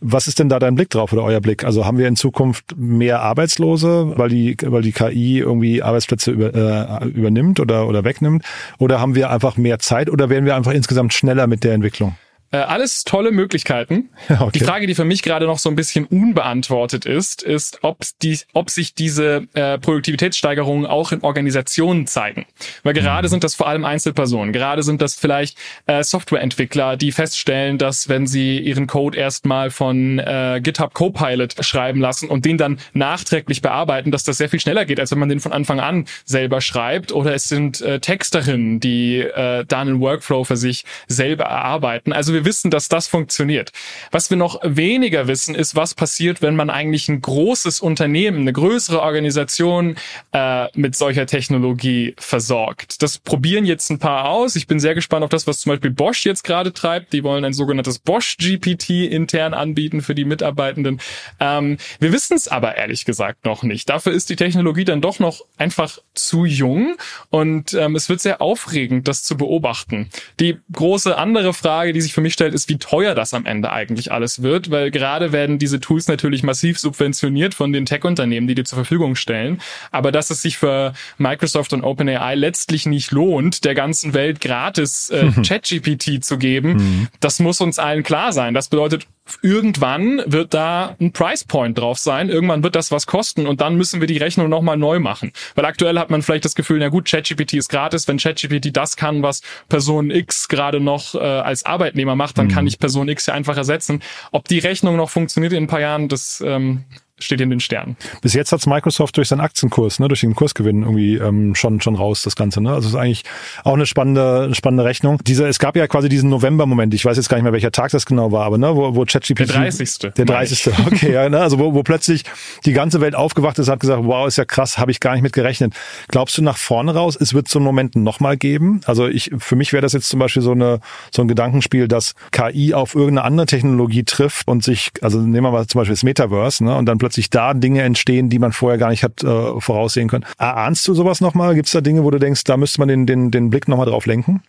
Was 0.00 0.28
ist 0.28 0.38
denn 0.38 0.48
da 0.48 0.58
dein 0.58 0.76
Blick 0.76 0.90
drauf 0.90 1.12
oder 1.12 1.24
euer 1.24 1.40
Blick? 1.40 1.64
Also 1.64 1.84
haben 1.84 1.98
wir 1.98 2.06
in 2.06 2.14
Zukunft 2.14 2.76
mehr 2.76 3.22
Arbeitslose, 3.22 4.12
weil 4.16 4.28
die, 4.28 4.56
weil 4.62 4.82
die 4.82 4.92
KI 4.92 5.38
irgendwie 5.38 5.82
Arbeitsplätze 5.82 6.30
über, 6.30 6.54
äh, 6.54 7.06
übernimmt 7.06 7.58
oder, 7.58 7.88
oder 7.88 8.04
wegnimmt? 8.04 8.44
Oder 8.78 9.00
haben 9.00 9.16
wir 9.16 9.30
einfach 9.30 9.56
mehr 9.56 9.80
Zeit 9.80 10.08
oder 10.08 10.30
werden 10.30 10.44
wir 10.44 10.54
einfach 10.54 10.72
insgesamt 10.72 11.12
schneller 11.12 11.48
mit 11.48 11.64
der 11.64 11.72
Entwicklung? 11.72 12.14
Äh, 12.56 12.60
alles 12.60 13.04
tolle 13.04 13.32
Möglichkeiten. 13.32 14.10
Okay. 14.36 14.58
Die 14.58 14.64
Frage, 14.64 14.86
die 14.86 14.94
für 14.94 15.04
mich 15.04 15.22
gerade 15.22 15.46
noch 15.46 15.58
so 15.58 15.70
ein 15.70 15.76
bisschen 15.76 16.04
unbeantwortet 16.04 17.06
ist, 17.06 17.42
ist, 17.42 17.78
ob, 17.82 18.04
die, 18.22 18.38
ob 18.52 18.70
sich 18.70 18.94
diese 18.94 19.46
äh, 19.54 19.78
Produktivitätssteigerungen 19.78 20.84
auch 20.84 21.10
in 21.12 21.22
Organisationen 21.22 22.06
zeigen. 22.06 22.44
Weil 22.82 22.92
gerade 22.92 23.28
mhm. 23.28 23.30
sind 23.30 23.44
das 23.44 23.54
vor 23.54 23.66
allem 23.66 23.84
Einzelpersonen. 23.84 24.52
Gerade 24.52 24.82
sind 24.82 25.00
das 25.00 25.14
vielleicht 25.14 25.56
äh, 25.86 26.02
Softwareentwickler, 26.02 26.96
die 26.96 27.12
feststellen, 27.12 27.78
dass 27.78 28.08
wenn 28.08 28.26
sie 28.26 28.58
ihren 28.58 28.86
Code 28.86 29.16
erstmal 29.16 29.70
von 29.70 30.18
äh, 30.18 30.60
GitHub 30.62 30.92
Copilot 30.92 31.54
schreiben 31.64 32.00
lassen 32.00 32.28
und 32.28 32.44
den 32.44 32.58
dann 32.58 32.78
nachträglich 32.92 33.62
bearbeiten, 33.62 34.10
dass 34.10 34.24
das 34.24 34.36
sehr 34.36 34.50
viel 34.50 34.60
schneller 34.60 34.84
geht, 34.84 35.00
als 35.00 35.12
wenn 35.12 35.18
man 35.18 35.28
den 35.28 35.40
von 35.40 35.52
Anfang 35.52 35.80
an 35.80 36.04
selber 36.24 36.60
schreibt. 36.60 37.12
Oder 37.12 37.34
es 37.34 37.48
sind 37.48 37.80
äh, 37.80 38.00
Texterinnen, 38.00 38.80
die 38.80 39.20
äh, 39.20 39.64
da 39.66 39.80
einen 39.80 40.00
Workflow 40.00 40.44
für 40.44 40.56
sich 40.56 40.84
selber 41.06 41.44
erarbeiten. 41.44 42.12
Also 42.12 42.34
wir 42.34 42.44
wissen, 42.46 42.70
dass 42.70 42.88
das 42.88 43.06
funktioniert. 43.08 43.72
Was 44.10 44.30
wir 44.30 44.38
noch 44.38 44.60
weniger 44.62 45.28
wissen, 45.28 45.54
ist, 45.54 45.76
was 45.76 45.94
passiert, 45.94 46.40
wenn 46.40 46.56
man 46.56 46.70
eigentlich 46.70 47.08
ein 47.10 47.20
großes 47.20 47.80
Unternehmen, 47.80 48.40
eine 48.40 48.52
größere 48.54 49.02
Organisation 49.02 49.96
äh, 50.32 50.68
mit 50.74 50.96
solcher 50.96 51.26
Technologie 51.26 52.14
versorgt. 52.18 53.02
Das 53.02 53.18
probieren 53.18 53.66
jetzt 53.66 53.90
ein 53.90 53.98
paar 53.98 54.30
aus. 54.30 54.56
Ich 54.56 54.66
bin 54.66 54.80
sehr 54.80 54.94
gespannt 54.94 55.24
auf 55.24 55.30
das, 55.30 55.46
was 55.46 55.60
zum 55.60 55.70
Beispiel 55.70 55.90
Bosch 55.90 56.24
jetzt 56.24 56.44
gerade 56.44 56.72
treibt. 56.72 57.12
Die 57.12 57.22
wollen 57.22 57.44
ein 57.44 57.52
sogenanntes 57.52 57.98
Bosch 57.98 58.36
GPT 58.38 58.90
intern 59.10 59.52
anbieten 59.52 60.00
für 60.00 60.14
die 60.14 60.24
Mitarbeitenden. 60.24 61.00
Ähm, 61.40 61.76
wir 61.98 62.12
wissen 62.12 62.36
es 62.36 62.48
aber 62.48 62.76
ehrlich 62.76 63.04
gesagt 63.04 63.44
noch 63.44 63.62
nicht. 63.62 63.88
Dafür 63.88 64.12
ist 64.12 64.30
die 64.30 64.36
Technologie 64.36 64.84
dann 64.84 65.00
doch 65.00 65.18
noch 65.18 65.42
einfach 65.58 65.98
zu 66.14 66.44
jung 66.44 66.96
und 67.30 67.74
ähm, 67.74 67.96
es 67.96 68.08
wird 68.08 68.20
sehr 68.20 68.40
aufregend, 68.40 69.08
das 69.08 69.22
zu 69.22 69.36
beobachten. 69.36 70.10
Die 70.38 70.58
große 70.72 71.16
andere 71.18 71.52
Frage, 71.52 71.92
die 71.92 72.00
sich 72.00 72.12
für 72.12 72.20
mich 72.20 72.25
stellt, 72.32 72.54
ist, 72.54 72.68
wie 72.68 72.78
teuer 72.78 73.14
das 73.14 73.34
am 73.34 73.46
Ende 73.46 73.72
eigentlich 73.72 74.12
alles 74.12 74.42
wird, 74.42 74.70
weil 74.70 74.90
gerade 74.90 75.32
werden 75.32 75.58
diese 75.58 75.80
Tools 75.80 76.08
natürlich 76.08 76.42
massiv 76.42 76.78
subventioniert 76.78 77.54
von 77.54 77.72
den 77.72 77.86
Tech-Unternehmen, 77.86 78.46
die 78.46 78.54
die 78.54 78.64
zur 78.64 78.76
Verfügung 78.76 79.16
stellen. 79.16 79.60
Aber 79.90 80.12
dass 80.12 80.30
es 80.30 80.42
sich 80.42 80.58
für 80.58 80.92
Microsoft 81.18 81.72
und 81.72 81.82
OpenAI 81.82 82.34
letztlich 82.34 82.86
nicht 82.86 83.10
lohnt, 83.10 83.64
der 83.64 83.74
ganzen 83.74 84.14
Welt 84.14 84.40
gratis 84.40 85.10
äh, 85.10 85.30
ChatGPT 85.46 86.24
zu 86.24 86.38
geben, 86.38 86.74
mhm. 86.74 87.08
das 87.20 87.38
muss 87.38 87.60
uns 87.60 87.78
allen 87.78 88.02
klar 88.02 88.32
sein. 88.32 88.54
Das 88.54 88.68
bedeutet, 88.68 89.06
irgendwann 89.42 90.22
wird 90.26 90.54
da 90.54 90.96
ein 91.00 91.12
Price 91.12 91.44
Point 91.44 91.78
drauf 91.78 91.98
sein, 91.98 92.28
irgendwann 92.28 92.62
wird 92.62 92.76
das 92.76 92.90
was 92.90 93.06
kosten 93.06 93.46
und 93.46 93.60
dann 93.60 93.76
müssen 93.76 94.00
wir 94.00 94.06
die 94.06 94.18
Rechnung 94.18 94.48
nochmal 94.48 94.76
neu 94.76 94.98
machen. 94.98 95.32
Weil 95.54 95.64
aktuell 95.64 95.98
hat 95.98 96.10
man 96.10 96.22
vielleicht 96.22 96.44
das 96.44 96.54
Gefühl, 96.54 96.78
na 96.78 96.88
gut, 96.88 97.08
ChatGPT 97.08 97.54
ist 97.54 97.68
gratis, 97.68 98.08
wenn 98.08 98.18
ChatGPT 98.18 98.76
das 98.76 98.96
kann, 98.96 99.22
was 99.22 99.42
Person 99.68 100.10
X 100.10 100.48
gerade 100.48 100.80
noch 100.80 101.14
äh, 101.14 101.18
als 101.18 101.64
Arbeitnehmer 101.66 102.16
macht, 102.16 102.38
dann 102.38 102.46
mhm. 102.46 102.52
kann 102.52 102.66
ich 102.66 102.78
Person 102.78 103.08
X 103.08 103.26
ja 103.26 103.34
einfach 103.34 103.56
ersetzen. 103.56 104.02
Ob 104.32 104.46
die 104.48 104.58
Rechnung 104.58 104.96
noch 104.96 105.10
funktioniert 105.10 105.52
in 105.52 105.64
ein 105.64 105.68
paar 105.68 105.80
Jahren, 105.80 106.08
das 106.08 106.42
ähm, 106.44 106.84
steht 107.18 107.40
in 107.40 107.48
den 107.48 107.60
Sternen. 107.60 107.96
Bis 108.20 108.34
jetzt 108.34 108.52
hat's 108.52 108.66
Microsoft 108.66 109.16
durch 109.16 109.28
seinen 109.28 109.40
Aktienkurs, 109.40 110.00
ne, 110.00 110.08
durch 110.08 110.20
den 110.20 110.34
Kursgewinn 110.34 110.82
irgendwie 110.82 111.16
ähm, 111.16 111.54
schon 111.54 111.80
schon 111.80 111.94
raus 111.94 112.22
das 112.22 112.36
Ganze. 112.36 112.60
Ne? 112.60 112.70
Also 112.70 112.88
es 112.88 112.94
ist 112.94 113.00
eigentlich 113.00 113.24
auch 113.64 113.72
eine 113.72 113.86
spannende 113.86 114.54
spannende 114.54 114.84
Rechnung. 114.84 115.18
Dieser, 115.26 115.48
es 115.48 115.58
gab 115.58 115.76
ja 115.76 115.86
quasi 115.86 116.10
diesen 116.10 116.28
November-Moment. 116.28 116.92
Ich 116.92 117.04
weiß 117.04 117.16
jetzt 117.16 117.30
gar 117.30 117.38
nicht 117.38 117.44
mehr, 117.44 117.54
welcher 117.54 117.72
Tag 117.72 117.90
das 117.92 118.04
genau 118.04 118.32
war, 118.32 118.44
aber 118.44 118.58
ne, 118.58 118.76
wo, 118.76 118.94
wo 118.94 119.04
ChatGPT 119.04 119.38
der 119.38 119.46
30. 119.46 119.98
Der 120.14 120.24
30. 120.26 120.68
Okay, 120.86 121.12
ja, 121.12 121.28
ne? 121.28 121.40
also 121.40 121.58
wo, 121.58 121.72
wo 121.72 121.82
plötzlich 121.82 122.24
die 122.66 122.72
ganze 122.72 123.00
Welt 123.00 123.14
aufgewacht 123.14 123.58
ist, 123.58 123.68
hat 123.68 123.80
gesagt, 123.80 124.02
wow, 124.04 124.26
ist 124.26 124.36
ja 124.36 124.44
krass, 124.44 124.76
habe 124.76 124.90
ich 124.90 125.00
gar 125.00 125.14
nicht 125.14 125.22
mit 125.22 125.32
gerechnet. 125.32 125.74
Glaubst 126.08 126.36
du 126.36 126.42
nach 126.42 126.58
vorne 126.58 126.94
raus, 126.94 127.16
es 127.18 127.32
wird 127.32 127.48
so 127.48 127.58
einen 127.58 127.64
Moment 127.64 127.96
nochmal 127.96 128.36
geben? 128.36 128.82
Also 128.84 129.06
ich, 129.08 129.30
für 129.38 129.56
mich 129.56 129.72
wäre 129.72 129.80
das 129.80 129.94
jetzt 129.94 130.10
zum 130.10 130.20
Beispiel 130.20 130.42
so 130.42 130.52
eine 130.52 130.80
so 131.10 131.22
ein 131.22 131.28
Gedankenspiel, 131.28 131.88
dass 131.88 132.14
KI 132.30 132.74
auf 132.74 132.94
irgendeine 132.94 133.24
andere 133.24 133.46
Technologie 133.46 134.04
trifft 134.04 134.48
und 134.48 134.62
sich, 134.62 134.90
also 135.00 135.18
nehmen 135.18 135.44
wir 135.44 135.50
mal 135.50 135.66
zum 135.66 135.80
Beispiel 135.80 135.94
das 135.94 136.02
Metaverse, 136.02 136.62
ne, 136.62 136.76
und 136.76 136.86
dann 136.86 136.98
plötzlich 137.06 137.30
da 137.30 137.54
Dinge 137.54 137.82
entstehen, 137.82 138.30
die 138.30 138.40
man 138.40 138.50
vorher 138.50 138.78
gar 138.78 138.90
nicht 138.90 139.04
hat 139.04 139.22
äh, 139.22 139.60
voraussehen 139.60 140.08
können. 140.08 140.24
Ahnst 140.38 140.88
du 140.88 140.94
sowas 140.94 141.20
nochmal? 141.20 141.54
Gibt 141.54 141.66
es 141.66 141.72
da 141.72 141.80
Dinge, 141.80 142.02
wo 142.02 142.10
du 142.10 142.18
denkst, 142.18 142.42
da 142.42 142.56
müsste 142.56 142.80
man 142.80 142.88
den, 142.88 143.06
den, 143.06 143.30
den 143.30 143.48
Blick 143.48 143.68
nochmal 143.68 143.86
drauf 143.86 144.06
lenken? 144.06 144.42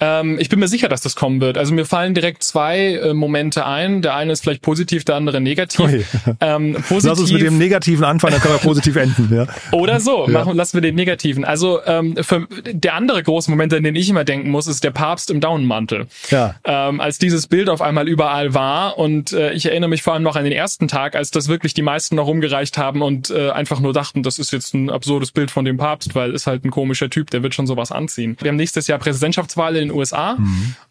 Ähm, 0.00 0.38
ich 0.38 0.48
bin 0.48 0.58
mir 0.58 0.68
sicher, 0.68 0.88
dass 0.88 1.00
das 1.02 1.14
kommen 1.16 1.40
wird. 1.40 1.58
Also 1.58 1.74
mir 1.74 1.84
fallen 1.84 2.14
direkt 2.14 2.42
zwei 2.42 2.94
äh, 2.94 3.14
Momente 3.14 3.66
ein. 3.66 4.02
Der 4.02 4.14
eine 4.14 4.32
ist 4.32 4.42
vielleicht 4.42 4.62
positiv, 4.62 5.04
der 5.04 5.16
andere 5.16 5.40
negativ. 5.40 5.80
Okay. 5.80 6.04
Ähm, 6.40 6.72
positiv 6.88 7.10
Lass 7.10 7.20
uns 7.20 7.32
mit 7.32 7.42
dem 7.42 7.58
negativen 7.58 8.04
anfangen, 8.04 8.34
dann 8.34 8.42
können 8.42 8.54
wir 8.54 8.60
positiv 8.60 8.96
enden. 8.96 9.28
Ja. 9.34 9.46
Oder 9.72 10.00
so, 10.00 10.26
Ja. 10.26 10.32
machen, 10.40 10.56
lassen 10.56 10.76
wir 10.76 10.82
den 10.82 10.94
negativen. 10.94 11.44
Also 11.44 11.80
ähm, 11.86 12.16
für, 12.22 12.46
der 12.72 12.94
andere 12.94 13.22
große 13.22 13.50
Moment, 13.50 13.74
an 13.74 13.82
den 13.82 13.94
ich 13.94 14.08
immer 14.08 14.24
denken 14.24 14.50
muss, 14.50 14.66
ist 14.66 14.84
der 14.84 14.90
Papst 14.90 15.30
im 15.30 15.40
Daunenmantel. 15.40 16.06
Ja. 16.30 16.54
Ähm, 16.64 17.00
als 17.00 17.18
dieses 17.18 17.46
Bild 17.46 17.68
auf 17.68 17.82
einmal 17.82 18.08
überall 18.08 18.54
war 18.54 18.98
und 18.98 19.32
äh, 19.32 19.52
ich 19.52 19.66
erinnere 19.66 19.90
mich 19.90 20.02
vor 20.02 20.14
allem 20.14 20.22
noch 20.22 20.36
an 20.36 20.44
den 20.44 20.52
ersten 20.52 20.88
Tag, 20.88 21.14
als 21.16 21.30
das 21.30 21.48
wirklich 21.48 21.74
die 21.74 21.82
meisten 21.82 22.16
noch 22.16 22.26
rumgereicht 22.26 22.78
haben 22.78 23.02
und 23.02 23.30
äh, 23.30 23.50
einfach 23.50 23.80
nur 23.80 23.92
dachten, 23.92 24.22
das 24.22 24.38
ist 24.38 24.52
jetzt 24.52 24.74
ein 24.74 24.90
absurdes 24.90 25.32
Bild 25.32 25.50
von 25.50 25.64
dem 25.64 25.76
Papst, 25.76 26.14
weil 26.14 26.32
ist 26.32 26.46
halt 26.46 26.64
ein 26.64 26.70
komischer 26.70 27.10
Typ, 27.10 27.30
der 27.30 27.42
wird 27.42 27.54
schon 27.54 27.66
sowas 27.66 27.92
anziehen. 27.92 28.36
Wir 28.40 28.48
haben 28.48 28.56
nächstes 28.56 28.86
Jahr 28.86 28.98
Präsidentschaftswahl 28.98 29.76
in 29.76 29.89
den 29.90 29.98
USA 29.98 30.38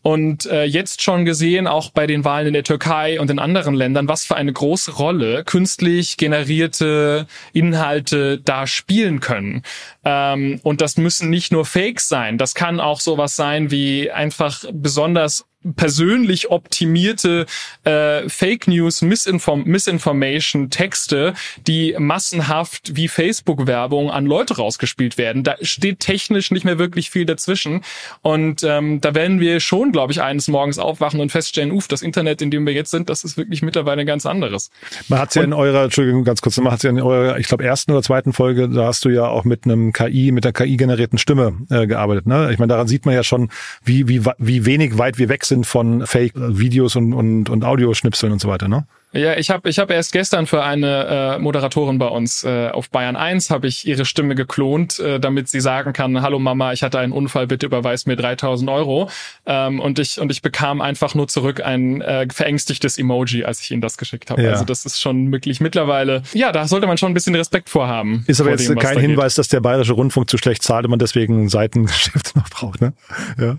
und 0.02 0.46
äh, 0.46 0.64
jetzt 0.64 1.02
schon 1.02 1.26
gesehen, 1.26 1.68
auch 1.68 1.92
bei 1.92 2.08
den 2.08 2.24
Wahlen 2.24 2.48
in 2.48 2.54
der 2.54 2.64
Türkei 2.64 3.20
und 3.20 3.30
in 3.30 3.40
anderen 3.40 3.74
Ländern, 3.74 4.08
was 4.08 4.26
für 4.26 4.36
eine 4.36 4.54
große 4.54 4.92
Rolle 4.94 5.44
künstlich 5.44 6.18
generierte 6.18 7.28
Inhalte 7.54 8.40
da 8.40 8.66
spielen 8.66 9.20
können. 9.20 9.64
Ähm, 10.10 10.60
und 10.64 10.82
das 10.82 10.98
müssen 10.98 11.30
nicht 11.30 11.52
nur 11.52 11.66
Fakes 11.66 12.10
sein, 12.10 12.40
das 12.40 12.56
kann 12.56 12.80
auch 12.80 13.00
sowas 13.00 13.36
sein 13.36 13.70
wie 13.70 14.10
einfach 14.10 14.64
besonders 14.74 15.46
persönlich 15.76 16.52
optimierte 16.52 17.46
äh, 17.84 18.30
Fake 18.30 18.68
News, 18.68 19.02
Misinform 19.02 19.64
Misinformation 19.66 20.70
Texte, 20.70 21.34
die 21.68 21.96
massenhaft 22.00 22.96
wie 22.96 23.10
Facebook-Werbung 23.10 24.10
an 24.10 24.26
Leute 24.26 24.56
rausgespielt 24.56 25.18
werden. 25.18 25.44
Da 25.44 25.56
steht 25.62 26.00
technisch 26.00 26.52
nicht 26.52 26.64
mehr 26.64 26.80
wirklich 26.80 27.10
viel 27.10 27.26
dazwischen. 27.26 27.82
Und 28.22 28.64
ähm, 28.64 29.02
da 29.02 29.14
werden 29.16 29.42
wir 29.42 29.60
schon, 29.60 29.92
glaube 29.92 30.14
ich, 30.14 30.22
eines 30.22 30.48
Morgens 30.48 30.80
aufwachen 30.80 31.20
und 31.20 31.32
feststellen, 31.32 31.72
uff, 31.72 31.90
das 31.90 32.02
Internet, 32.02 32.42
in 32.42 32.52
dem 32.52 32.66
wir 32.66 32.74
jetzt 32.74 32.92
sind, 32.92 33.10
das 33.10 33.26
ist 33.26 33.36
wirklich 33.36 33.62
mittlerweile 33.62 34.02
ein 34.02 34.08
ganz 34.08 34.26
anderes. 34.26 34.72
Man 35.10 35.20
hat 35.20 35.36
ja 35.36 35.44
in 35.44 35.52
eurer, 35.52 35.84
Entschuldigung, 35.84 36.24
ganz 36.24 36.42
kurz, 36.42 36.58
man 36.58 36.72
hat 36.72 36.84
ja 36.84 36.90
in 36.90 37.02
eurer, 37.02 37.38
ich 37.38 37.48
glaube, 37.48 37.66
ersten 37.66 37.92
oder 37.92 38.02
zweiten 38.02 38.32
Folge, 38.32 38.70
da 38.70 38.86
hast 38.86 39.04
du 39.04 39.10
ja 39.10 39.28
auch 39.28 39.44
mit 39.44 39.66
einem 39.66 39.92
KI, 40.00 40.32
mit 40.32 40.46
der 40.46 40.54
KI-generierten 40.54 41.18
Stimme 41.18 41.58
äh, 41.70 41.86
gearbeitet. 41.86 42.26
Ne? 42.26 42.52
Ich 42.54 42.60
meine, 42.60 42.70
daran 42.70 42.88
sieht 42.88 43.06
man 43.06 43.14
ja 43.14 43.24
schon, 43.24 43.50
wie, 43.84 44.08
wie, 44.08 44.24
wie 44.38 44.66
wenig 44.66 44.98
weit 44.98 45.18
wir 45.18 45.28
weg 45.28 45.46
sind 45.46 45.66
von 45.66 46.06
Fake-Videos 46.06 46.96
und, 46.96 47.14
und, 47.14 47.50
und 47.50 47.66
Audioschnipseln 47.66 48.32
und 48.32 48.40
so 48.40 48.48
weiter, 48.48 48.70
ne? 48.70 48.86
Ja, 49.12 49.36
ich 49.38 49.50
habe 49.50 49.68
ich 49.68 49.80
hab 49.80 49.90
erst 49.90 50.12
gestern 50.14 50.46
für 50.46 50.64
eine 50.64 51.38
äh, 51.38 51.40
Moderatorin 51.40 51.98
bei 51.98 52.08
uns 52.08 52.44
äh, 52.44 52.70
auf 52.70 52.92
Bayern 52.92 53.16
1 53.16 53.50
habe 53.50 53.66
ich 53.66 53.88
ihre 53.88 54.06
Stimme 54.06 54.36
geklont, 54.36 55.00
äh, 55.00 55.20
damit 55.20 55.48
sie 55.48 55.62
sagen 55.62 55.94
kann, 55.94 56.22
hallo 56.22 56.38
Mama, 56.38 56.74
ich 56.74 56.84
hatte 56.84 57.00
einen 57.00 57.12
Unfall, 57.12 57.48
bitte 57.48 57.66
überweis 57.66 58.06
mir 58.06 58.16
3000 58.16 58.70
Euro. 58.70 59.10
Ähm, 59.48 59.80
und 59.80 59.98
ich 59.98 60.20
und 60.20 60.32
ich 60.32 60.44
bekam 60.44 60.80
einfach 60.80 61.16
nur 61.16 61.28
zurück 61.28 61.62
ein 61.62 62.02
äh, 62.02 62.28
verängstigtes 62.32 63.00
Emoji, 63.00 63.46
als 63.46 63.62
ich 63.62 63.72
ihnen 63.72 63.82
das 63.82 63.98
geschickt 63.98 64.30
habe. 64.30 64.44
Ja. 64.44 64.52
Also 64.52 64.64
das 64.64 64.86
ist 64.86 65.02
schon 65.02 65.32
wirklich 65.32 65.60
mittlerweile, 65.60 66.22
ja, 66.34 66.52
da 66.52 66.68
sollte 66.68 66.86
man 66.86 67.00
schon 67.00 67.10
ein 67.10 67.16
bisschen 67.16 67.34
Respekt 67.34 67.70
vorhaben. 67.70 68.24
Ist 68.28 68.40
aber 68.40 68.52
vor 68.52 68.60
jetzt 68.60 68.70
dem, 68.70 68.78
kein 68.78 68.94
da 68.94 69.02
geht. 69.02 69.10
Hinweis, 69.10 69.34
dass 69.34 69.48
der 69.48 69.60
Bayerische 69.60 69.94
Rundfunk 69.94 70.30
zu 70.30 70.38
schlecht 70.38 70.62
zahlt 70.62 70.86
und 70.86 70.92
man 70.92 71.00
deswegen 71.00 71.50
Seitengeschäfte 71.50 72.34
noch 72.38 72.50
braucht, 72.50 72.80
ne? 72.80 72.94
Ja. 73.40 73.58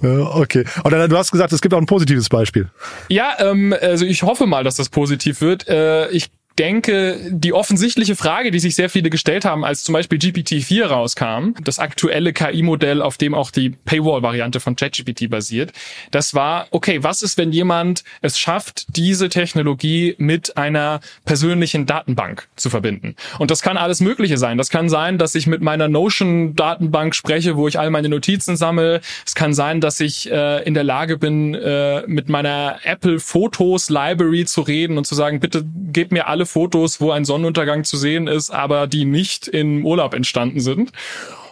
ja 0.00 0.18
okay. 0.34 0.64
Und 0.82 0.92
dann, 0.92 1.10
du 1.10 1.18
hast 1.18 1.30
gesagt, 1.30 1.52
es 1.52 1.60
gibt 1.60 1.74
auch 1.74 1.78
ein 1.78 1.86
positives 1.86 2.30
Beispiel. 2.30 2.70
Ja, 3.10 3.36
ähm, 3.38 3.74
also 3.78 4.06
ich 4.06 4.22
hoffe 4.22 4.46
mal, 4.46 4.64
dass 4.64 4.77
das 4.78 4.88
positiv 4.88 5.40
wird. 5.40 5.68
Äh, 5.68 6.08
ich 6.10 6.30
denke, 6.58 7.18
die 7.30 7.52
offensichtliche 7.52 8.16
Frage, 8.16 8.50
die 8.50 8.58
sich 8.58 8.74
sehr 8.74 8.90
viele 8.90 9.10
gestellt 9.10 9.44
haben, 9.44 9.64
als 9.64 9.82
zum 9.82 9.92
Beispiel 9.92 10.18
GPT-4 10.18 10.84
rauskam, 10.86 11.52
das 11.62 11.78
aktuelle 11.78 12.32
KI-Modell, 12.32 13.00
auf 13.02 13.16
dem 13.16 13.34
auch 13.34 13.50
die 13.50 13.70
Paywall-Variante 13.70 14.60
von 14.60 14.76
ChatGPT 14.76 15.30
basiert, 15.30 15.72
das 16.10 16.34
war, 16.34 16.66
okay, 16.70 17.02
was 17.02 17.22
ist, 17.22 17.38
wenn 17.38 17.52
jemand 17.52 18.02
es 18.22 18.38
schafft, 18.38 18.96
diese 18.96 19.28
Technologie 19.28 20.14
mit 20.18 20.56
einer 20.56 21.00
persönlichen 21.24 21.86
Datenbank 21.86 22.48
zu 22.56 22.70
verbinden? 22.70 23.14
Und 23.38 23.50
das 23.50 23.62
kann 23.62 23.76
alles 23.76 24.00
Mögliche 24.00 24.38
sein. 24.38 24.58
Das 24.58 24.70
kann 24.70 24.88
sein, 24.88 25.18
dass 25.18 25.34
ich 25.34 25.46
mit 25.46 25.62
meiner 25.62 25.88
Notion-Datenbank 25.88 27.14
spreche, 27.14 27.56
wo 27.56 27.68
ich 27.68 27.78
all 27.78 27.90
meine 27.90 28.08
Notizen 28.08 28.56
sammle. 28.56 29.00
Es 29.24 29.34
kann 29.34 29.54
sein, 29.54 29.80
dass 29.80 30.00
ich 30.00 30.30
äh, 30.30 30.64
in 30.64 30.74
der 30.74 30.84
Lage 30.84 31.18
bin, 31.18 31.54
äh, 31.54 32.02
mit 32.06 32.28
meiner 32.28 32.80
Apple 32.82 33.20
Fotos 33.20 33.90
Library 33.90 34.44
zu 34.44 34.62
reden 34.62 34.98
und 34.98 35.06
zu 35.06 35.14
sagen, 35.14 35.40
bitte 35.40 35.64
gebt 35.92 36.12
mir 36.12 36.26
alle 36.26 36.46
Fotos, 36.48 37.00
wo 37.00 37.10
ein 37.10 37.24
Sonnenuntergang 37.24 37.84
zu 37.84 37.96
sehen 37.96 38.26
ist, 38.26 38.50
aber 38.50 38.86
die 38.86 39.04
nicht 39.04 39.46
im 39.48 39.84
Urlaub 39.86 40.14
entstanden 40.14 40.60
sind. 40.60 40.92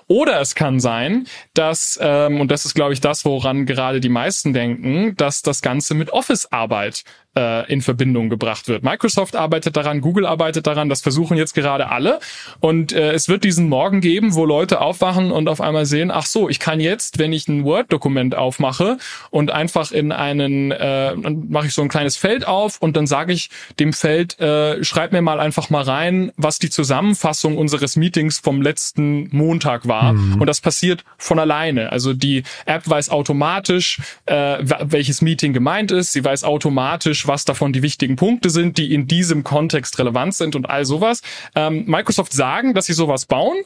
Oder 0.09 0.41
es 0.41 0.55
kann 0.55 0.79
sein, 0.79 1.27
dass, 1.55 1.99
ähm, 2.01 2.41
und 2.41 2.51
das 2.51 2.65
ist, 2.65 2.75
glaube 2.75 2.93
ich, 2.93 3.01
das, 3.01 3.25
woran 3.25 3.67
gerade 3.67 4.01
die 4.01 4.09
meisten 4.09 4.53
denken, 4.53 5.17
dass 5.17 5.43
das 5.43 5.63
Ganze 5.63 5.95
mit 5.95 6.11
Office-Arbeit 6.11 7.03
äh, 7.37 7.71
in 7.73 7.83
Verbindung 7.83 8.29
gebracht 8.29 8.69
wird. 8.69 8.83
Microsoft 8.83 9.37
arbeitet 9.37 9.77
daran, 9.77 10.01
Google 10.01 10.27
arbeitet 10.27 10.67
daran, 10.67 10.89
das 10.89 11.03
versuchen 11.03 11.37
jetzt 11.37 11.55
gerade 11.55 11.89
alle. 11.89 12.19
Und 12.61 12.93
äh, 12.93 13.13
es 13.13 13.29
wird 13.29 13.45
diesen 13.45 13.69
Morgen 13.69 14.01
geben, 14.01 14.35
wo 14.35 14.45
Leute 14.45 14.81
aufwachen 14.81 15.31
und 15.31 15.49
auf 15.49 15.61
einmal 15.61 15.87
sehen, 15.87 16.11
ach 16.11 16.27
so, 16.27 16.49
ich 16.49 16.59
kann 16.59 16.81
jetzt, 16.81 17.19
wenn 17.19 17.33
ich 17.33 17.49
ein 17.49 17.65
Word-Dokument 17.65 18.35
aufmache 18.35 18.99
und 19.31 19.51
einfach 19.51 19.93
in 19.93 20.13
einen, 20.13 20.71
äh, 20.73 21.15
dann 21.17 21.47
mache 21.51 21.67
ich 21.67 21.75
so 21.75 21.83
ein 21.83 21.89
kleines 21.89 22.17
Feld 22.17 22.47
auf 22.47 22.79
und 22.81 22.97
dann 22.97 23.07
sage 23.07 23.33
ich 23.33 23.51
dem 23.79 23.93
Feld, 23.93 24.39
äh, 24.41 24.83
schreib 24.83 25.13
mir 25.13 25.23
mal 25.23 25.41
einfach 25.41 25.71
mal 25.71 25.83
rein, 25.83 26.33
was 26.37 26.59
die 26.59 26.71
Zusammenfassung 26.71 27.57
unseres 27.57 27.97
Meetings 27.97 28.39
vom 28.39 28.63
letzten 28.63 29.29
Montag 29.37 29.87
war. 29.87 30.13
Und 30.13 30.47
das 30.47 30.61
passiert 30.61 31.05
von 31.19 31.39
alleine. 31.39 31.93
Also 31.93 32.13
die 32.13 32.45
App 32.65 32.89
weiß 32.89 33.11
automatisch, 33.11 34.01
äh, 34.27 34.59
welches 34.81 35.23
Meeting 35.23 35.53
gemeint 35.53 35.91
ist. 35.91 36.13
Sie 36.13 36.25
weiß 36.25 36.45
automatisch, 36.45 37.26
was 37.27 37.45
davon 37.45 37.73
die 37.73 37.83
wichtigen 37.83 38.17
Punkte 38.17 38.51
sind, 38.51 38.79
die 38.79 38.95
in 38.95 39.07
diesem 39.07 39.45
Kontext 39.45 39.99
relevant 39.99 40.35
sind 40.35 40.57
und 40.57 40.69
all 40.69 40.85
sowas. 40.85 41.23
Ähm, 41.55 41.85
Microsoft 41.87 42.33
sagen, 42.33 42.75
dass 42.75 42.87
sie 42.87 42.93
sowas 42.93 43.27
bauen. 43.27 43.57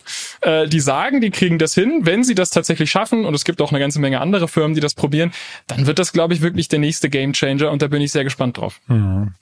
Äh, 0.41 0.69
die 0.69 0.81
sagen, 0.81 1.21
die 1.21 1.31
kriegen 1.31 1.59
das 1.59 1.75
hin. 1.75 2.01
Wenn 2.03 2.25
sie 2.25 2.35
das 2.35 2.51
tatsächlich 2.51 2.91
schaffen, 2.91 3.25
und 3.25 3.35
es 3.35 3.45
gibt 3.45 3.61
auch 3.63 3.71
eine 3.71 3.81
ganze 3.81 4.01
Menge 4.01 4.21
andere 4.21 4.49
Firmen, 4.49 4.75
die 4.75 4.81
das 4.81 4.95
probieren, 4.95 5.33
dann 5.67 5.87
wird 5.87 5.99
das, 5.99 6.13
glaube 6.13 6.35
ich, 6.35 6.41
wirklich 6.41 6.69
der 6.69 6.79
nächste 6.79 7.11
Gamechanger 7.11 7.71
und 7.71 7.83
da 7.83 7.89
bin 7.89 8.03
ich 8.03 8.13
sehr 8.13 8.25
gespannt 8.25 8.59
drauf. 8.59 8.81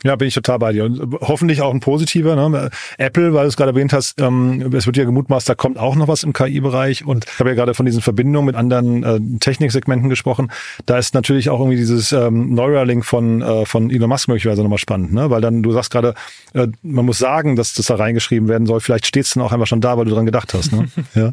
Ja, 0.04 0.16
bin 0.16 0.28
ich 0.28 0.34
total 0.34 0.58
bei 0.58 0.72
dir. 0.72 0.84
Und 0.84 1.20
hoffentlich 1.20 1.62
auch 1.62 1.72
ein 1.72 1.80
positiver. 1.80 2.36
Ne? 2.36 2.70
Apple, 2.98 3.34
weil 3.34 3.42
du 3.42 3.48
es 3.48 3.56
gerade 3.56 3.70
erwähnt 3.70 3.92
hast, 3.92 4.20
ähm, 4.20 4.72
es 4.74 4.86
wird 4.86 4.96
ja 4.96 5.04
gemutmaßt, 5.04 5.48
da 5.48 5.54
kommt 5.54 5.78
auch 5.78 5.96
noch 5.96 6.08
was 6.08 6.22
im 6.22 6.32
KI-Bereich. 6.32 7.04
Und 7.04 7.24
ich 7.24 7.38
habe 7.38 7.50
ja 7.50 7.54
gerade 7.54 7.74
von 7.74 7.86
diesen 7.86 8.02
Verbindungen 8.02 8.46
mit 8.46 8.56
anderen 8.56 9.02
äh, 9.02 9.38
Techniksegmenten 9.38 10.08
gesprochen. 10.08 10.50
Da 10.86 10.98
ist 10.98 11.14
natürlich 11.14 11.50
auch 11.50 11.60
irgendwie 11.60 11.76
dieses 11.76 12.12
ähm, 12.12 12.54
Neuralink 12.54 13.04
von, 13.04 13.42
äh, 13.42 13.66
von 13.66 13.90
Elon 13.90 14.07
Musk 14.08 14.28
möglicherweise 14.28 14.62
nochmal 14.62 14.78
spannend, 14.78 15.12
ne? 15.12 15.30
Weil 15.30 15.40
dann, 15.40 15.62
du 15.62 15.72
sagst 15.72 15.90
gerade, 15.90 16.14
äh, 16.54 16.68
man 16.82 17.04
muss 17.04 17.18
sagen, 17.18 17.56
dass 17.56 17.74
das 17.74 17.86
da 17.86 17.96
reingeschrieben 17.96 18.48
werden 18.48 18.66
soll. 18.66 18.80
Vielleicht 18.80 19.06
steht 19.06 19.24
es 19.24 19.34
dann 19.34 19.42
auch 19.42 19.52
einfach 19.52 19.66
schon 19.66 19.80
da, 19.80 19.96
weil 19.96 20.04
du 20.04 20.12
dran 20.12 20.26
gedacht 20.26 20.54
hast. 20.54 20.72
Ne? 20.72 20.88
ja. 21.14 21.32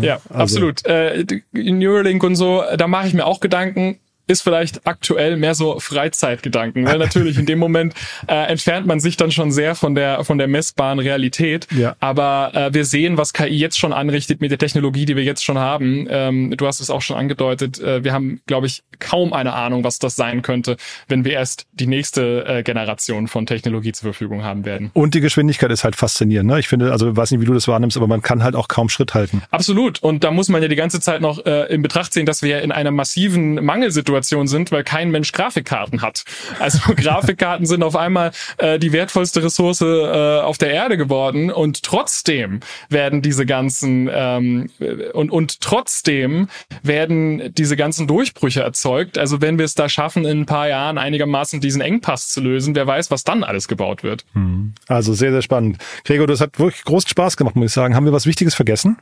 Ja, 0.00 0.20
absolut. 0.32 0.84
Äh, 0.86 1.24
Neuralink 1.52 2.22
und 2.22 2.36
so, 2.36 2.62
da 2.76 2.86
mache 2.86 3.08
ich 3.08 3.14
mir 3.14 3.26
auch 3.26 3.40
Gedanken. 3.40 3.98
Ist 4.28 4.42
vielleicht 4.42 4.86
aktuell 4.86 5.36
mehr 5.36 5.54
so 5.54 5.78
Freizeitgedanken, 5.78 6.84
weil 6.86 6.98
natürlich 6.98 7.38
in 7.38 7.46
dem 7.46 7.60
Moment 7.60 7.94
äh, 8.26 8.34
entfernt 8.50 8.86
man 8.86 8.98
sich 8.98 9.16
dann 9.16 9.30
schon 9.30 9.52
sehr 9.52 9.76
von 9.76 9.94
der 9.94 10.24
von 10.24 10.38
der 10.38 10.48
messbaren 10.48 10.98
Realität. 10.98 11.68
Ja. 11.70 11.94
Aber 12.00 12.50
äh, 12.54 12.74
wir 12.74 12.84
sehen, 12.84 13.16
was 13.18 13.32
KI 13.32 13.56
jetzt 13.56 13.78
schon 13.78 13.92
anrichtet 13.92 14.40
mit 14.40 14.50
der 14.50 14.58
Technologie, 14.58 15.04
die 15.04 15.14
wir 15.14 15.22
jetzt 15.22 15.44
schon 15.44 15.58
haben. 15.58 16.08
Ähm, 16.10 16.54
du 16.56 16.66
hast 16.66 16.80
es 16.80 16.90
auch 16.90 17.02
schon 17.02 17.16
angedeutet. 17.16 17.78
Äh, 17.78 18.02
wir 18.02 18.12
haben, 18.12 18.40
glaube 18.46 18.66
ich, 18.66 18.82
kaum 18.98 19.32
eine 19.32 19.52
Ahnung, 19.52 19.84
was 19.84 20.00
das 20.00 20.16
sein 20.16 20.42
könnte, 20.42 20.76
wenn 21.06 21.24
wir 21.24 21.32
erst 21.32 21.66
die 21.72 21.86
nächste 21.86 22.44
äh, 22.46 22.62
Generation 22.64 23.28
von 23.28 23.46
Technologie 23.46 23.92
zur 23.92 24.12
Verfügung 24.12 24.42
haben 24.42 24.64
werden. 24.64 24.90
Und 24.92 25.14
die 25.14 25.20
Geschwindigkeit 25.20 25.70
ist 25.70 25.84
halt 25.84 25.94
faszinierend. 25.94 26.50
Ne? 26.50 26.58
Ich 26.58 26.66
finde, 26.66 26.90
also 26.90 27.10
ich 27.10 27.16
weiß 27.16 27.30
nicht, 27.30 27.40
wie 27.40 27.44
du 27.44 27.54
das 27.54 27.68
wahrnimmst, 27.68 27.96
aber 27.96 28.08
man 28.08 28.22
kann 28.22 28.42
halt 28.42 28.56
auch 28.56 28.66
kaum 28.66 28.88
Schritt 28.88 29.14
halten. 29.14 29.42
Absolut. 29.50 30.02
Und 30.02 30.24
da 30.24 30.32
muss 30.32 30.48
man 30.48 30.62
ja 30.62 30.68
die 30.68 30.76
ganze 30.76 31.00
Zeit 31.00 31.20
noch 31.20 31.44
äh, 31.46 31.72
in 31.72 31.82
Betracht 31.82 32.12
ziehen, 32.12 32.26
dass 32.26 32.42
wir 32.42 32.50
ja 32.50 32.58
in 32.58 32.72
einer 32.72 32.90
massiven 32.90 33.64
Mangelsituation 33.64 34.15
sind, 34.24 34.72
weil 34.72 34.84
kein 34.84 35.10
Mensch 35.10 35.32
Grafikkarten 35.32 36.02
hat. 36.02 36.24
Also 36.58 36.78
Grafikkarten 36.96 37.66
sind 37.66 37.82
auf 37.82 37.96
einmal 37.96 38.32
äh, 38.58 38.78
die 38.78 38.92
wertvollste 38.92 39.42
Ressource 39.42 39.80
äh, 39.80 40.40
auf 40.40 40.58
der 40.58 40.70
Erde 40.70 40.96
geworden 40.96 41.50
und 41.50 41.82
trotzdem 41.82 42.60
werden 42.88 43.22
diese 43.22 43.46
ganzen 43.46 44.08
ähm, 44.12 44.70
und 45.12 45.30
und 45.30 45.60
trotzdem 45.60 46.48
werden 46.82 47.54
diese 47.54 47.76
ganzen 47.76 48.06
Durchbrüche 48.06 48.62
erzeugt. 48.62 49.18
Also 49.18 49.40
wenn 49.40 49.58
wir 49.58 49.64
es 49.64 49.74
da 49.74 49.88
schaffen, 49.88 50.24
in 50.24 50.40
ein 50.40 50.46
paar 50.46 50.68
Jahren 50.68 50.98
einigermaßen 50.98 51.60
diesen 51.60 51.80
Engpass 51.80 52.28
zu 52.28 52.40
lösen, 52.40 52.74
wer 52.74 52.86
weiß, 52.86 53.10
was 53.10 53.24
dann 53.24 53.44
alles 53.44 53.68
gebaut 53.68 54.02
wird. 54.02 54.24
Also 54.88 55.14
sehr, 55.14 55.32
sehr 55.32 55.42
spannend. 55.42 55.78
Gregor, 56.04 56.26
das 56.26 56.40
hat 56.40 56.58
wirklich 56.58 56.84
großen 56.84 57.08
Spaß 57.08 57.36
gemacht, 57.36 57.56
muss 57.56 57.66
ich 57.66 57.72
sagen. 57.72 57.94
Haben 57.94 58.06
wir 58.06 58.12
was 58.12 58.26
Wichtiges 58.26 58.54
vergessen? 58.54 58.96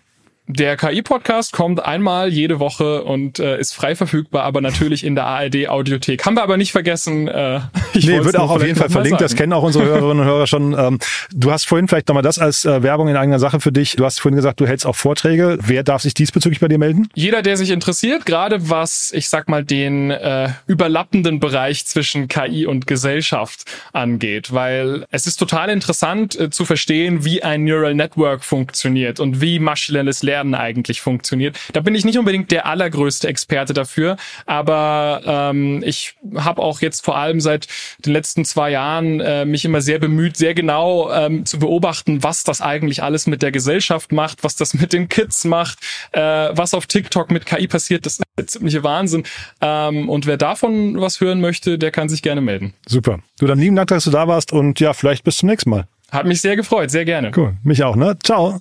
Der 0.46 0.76
KI-Podcast 0.76 1.54
kommt 1.54 1.82
einmal 1.82 2.30
jede 2.30 2.60
Woche 2.60 3.02
und 3.04 3.38
äh, 3.38 3.58
ist 3.58 3.74
frei 3.74 3.96
verfügbar, 3.96 4.42
aber 4.42 4.60
natürlich 4.60 5.02
in 5.02 5.14
der 5.14 5.24
ARD-Audiothek. 5.24 6.26
Haben 6.26 6.36
wir 6.36 6.42
aber 6.42 6.58
nicht 6.58 6.70
vergessen. 6.70 7.28
Äh, 7.28 7.60
ich 7.94 8.06
nee, 8.06 8.22
wird 8.22 8.36
auch 8.36 8.50
auf 8.50 8.62
jeden 8.62 8.76
Fall 8.76 8.90
verlinkt. 8.90 9.22
Das 9.22 9.36
kennen 9.36 9.54
auch 9.54 9.62
unsere 9.62 9.86
Hörerinnen 9.86 10.20
und 10.20 10.26
Hörer 10.26 10.46
schon. 10.46 10.78
Ähm, 10.78 10.98
du 11.34 11.50
hast 11.50 11.66
vorhin 11.66 11.88
vielleicht 11.88 12.08
nochmal 12.08 12.22
das 12.22 12.38
als 12.38 12.66
äh, 12.66 12.82
Werbung 12.82 13.08
in 13.08 13.16
eigener 13.16 13.38
Sache 13.38 13.58
für 13.58 13.72
dich. 13.72 13.96
Du 13.96 14.04
hast 14.04 14.20
vorhin 14.20 14.36
gesagt, 14.36 14.60
du 14.60 14.66
hältst 14.66 14.84
auch 14.84 14.96
Vorträge. 14.96 15.56
Wer 15.62 15.82
darf 15.82 16.02
sich 16.02 16.12
diesbezüglich 16.12 16.60
bei 16.60 16.68
dir 16.68 16.78
melden? 16.78 17.08
Jeder, 17.14 17.40
der 17.40 17.56
sich 17.56 17.70
interessiert, 17.70 18.26
gerade 18.26 18.68
was, 18.68 19.12
ich 19.14 19.30
sag 19.30 19.48
mal, 19.48 19.64
den 19.64 20.10
äh, 20.10 20.50
überlappenden 20.66 21.40
Bereich 21.40 21.86
zwischen 21.86 22.28
KI 22.28 22.66
und 22.66 22.86
Gesellschaft 22.86 23.64
angeht. 23.94 24.52
Weil 24.52 25.06
es 25.10 25.26
ist 25.26 25.38
total 25.38 25.70
interessant 25.70 26.38
äh, 26.38 26.50
zu 26.50 26.66
verstehen, 26.66 27.24
wie 27.24 27.42
ein 27.42 27.64
Neural 27.64 27.94
Network 27.94 28.44
funktioniert 28.44 29.20
und 29.20 29.40
wie 29.40 29.58
maschinelles 29.58 30.22
Lernen 30.22 30.33
Lernen 30.34 30.54
eigentlich 30.56 31.00
funktioniert. 31.00 31.56
Da 31.72 31.80
bin 31.80 31.94
ich 31.94 32.04
nicht 32.04 32.18
unbedingt 32.18 32.50
der 32.50 32.66
allergrößte 32.66 33.28
Experte 33.28 33.72
dafür, 33.72 34.16
aber 34.46 35.20
ähm, 35.24 35.80
ich 35.84 36.16
habe 36.34 36.60
auch 36.60 36.80
jetzt 36.80 37.04
vor 37.04 37.16
allem 37.16 37.40
seit 37.40 37.68
den 38.04 38.12
letzten 38.12 38.44
zwei 38.44 38.70
Jahren 38.70 39.20
äh, 39.20 39.44
mich 39.44 39.64
immer 39.64 39.80
sehr 39.80 40.00
bemüht, 40.00 40.36
sehr 40.36 40.54
genau 40.54 41.12
ähm, 41.12 41.46
zu 41.46 41.60
beobachten, 41.60 42.24
was 42.24 42.42
das 42.42 42.60
eigentlich 42.60 43.02
alles 43.02 43.28
mit 43.28 43.42
der 43.42 43.52
Gesellschaft 43.52 44.10
macht, 44.10 44.42
was 44.42 44.56
das 44.56 44.74
mit 44.74 44.92
den 44.92 45.08
Kids 45.08 45.44
macht, 45.44 45.78
äh, 46.10 46.20
was 46.20 46.74
auf 46.74 46.86
TikTok 46.86 47.30
mit 47.30 47.46
KI 47.46 47.68
passiert. 47.68 48.04
Das 48.06 48.14
ist 48.14 48.22
der 48.36 48.48
ziemliche 48.48 48.82
Wahnsinn. 48.82 49.22
Ähm, 49.60 50.08
und 50.08 50.26
wer 50.26 50.36
davon 50.36 51.00
was 51.00 51.20
hören 51.20 51.40
möchte, 51.40 51.78
der 51.78 51.92
kann 51.92 52.08
sich 52.08 52.22
gerne 52.22 52.40
melden. 52.40 52.74
Super. 52.86 53.20
Du, 53.38 53.46
dann 53.46 53.60
lieben 53.60 53.76
Dank, 53.76 53.88
dass 53.88 54.04
du 54.04 54.10
da 54.10 54.26
warst 54.26 54.52
und 54.52 54.80
ja, 54.80 54.94
vielleicht 54.94 55.22
bis 55.22 55.36
zum 55.36 55.48
nächsten 55.48 55.70
Mal. 55.70 55.86
Hat 56.10 56.26
mich 56.26 56.40
sehr 56.40 56.56
gefreut, 56.56 56.90
sehr 56.90 57.04
gerne. 57.04 57.30
Cool, 57.36 57.54
mich 57.62 57.84
auch, 57.84 57.94
ne? 57.94 58.16
Ciao. 58.22 58.60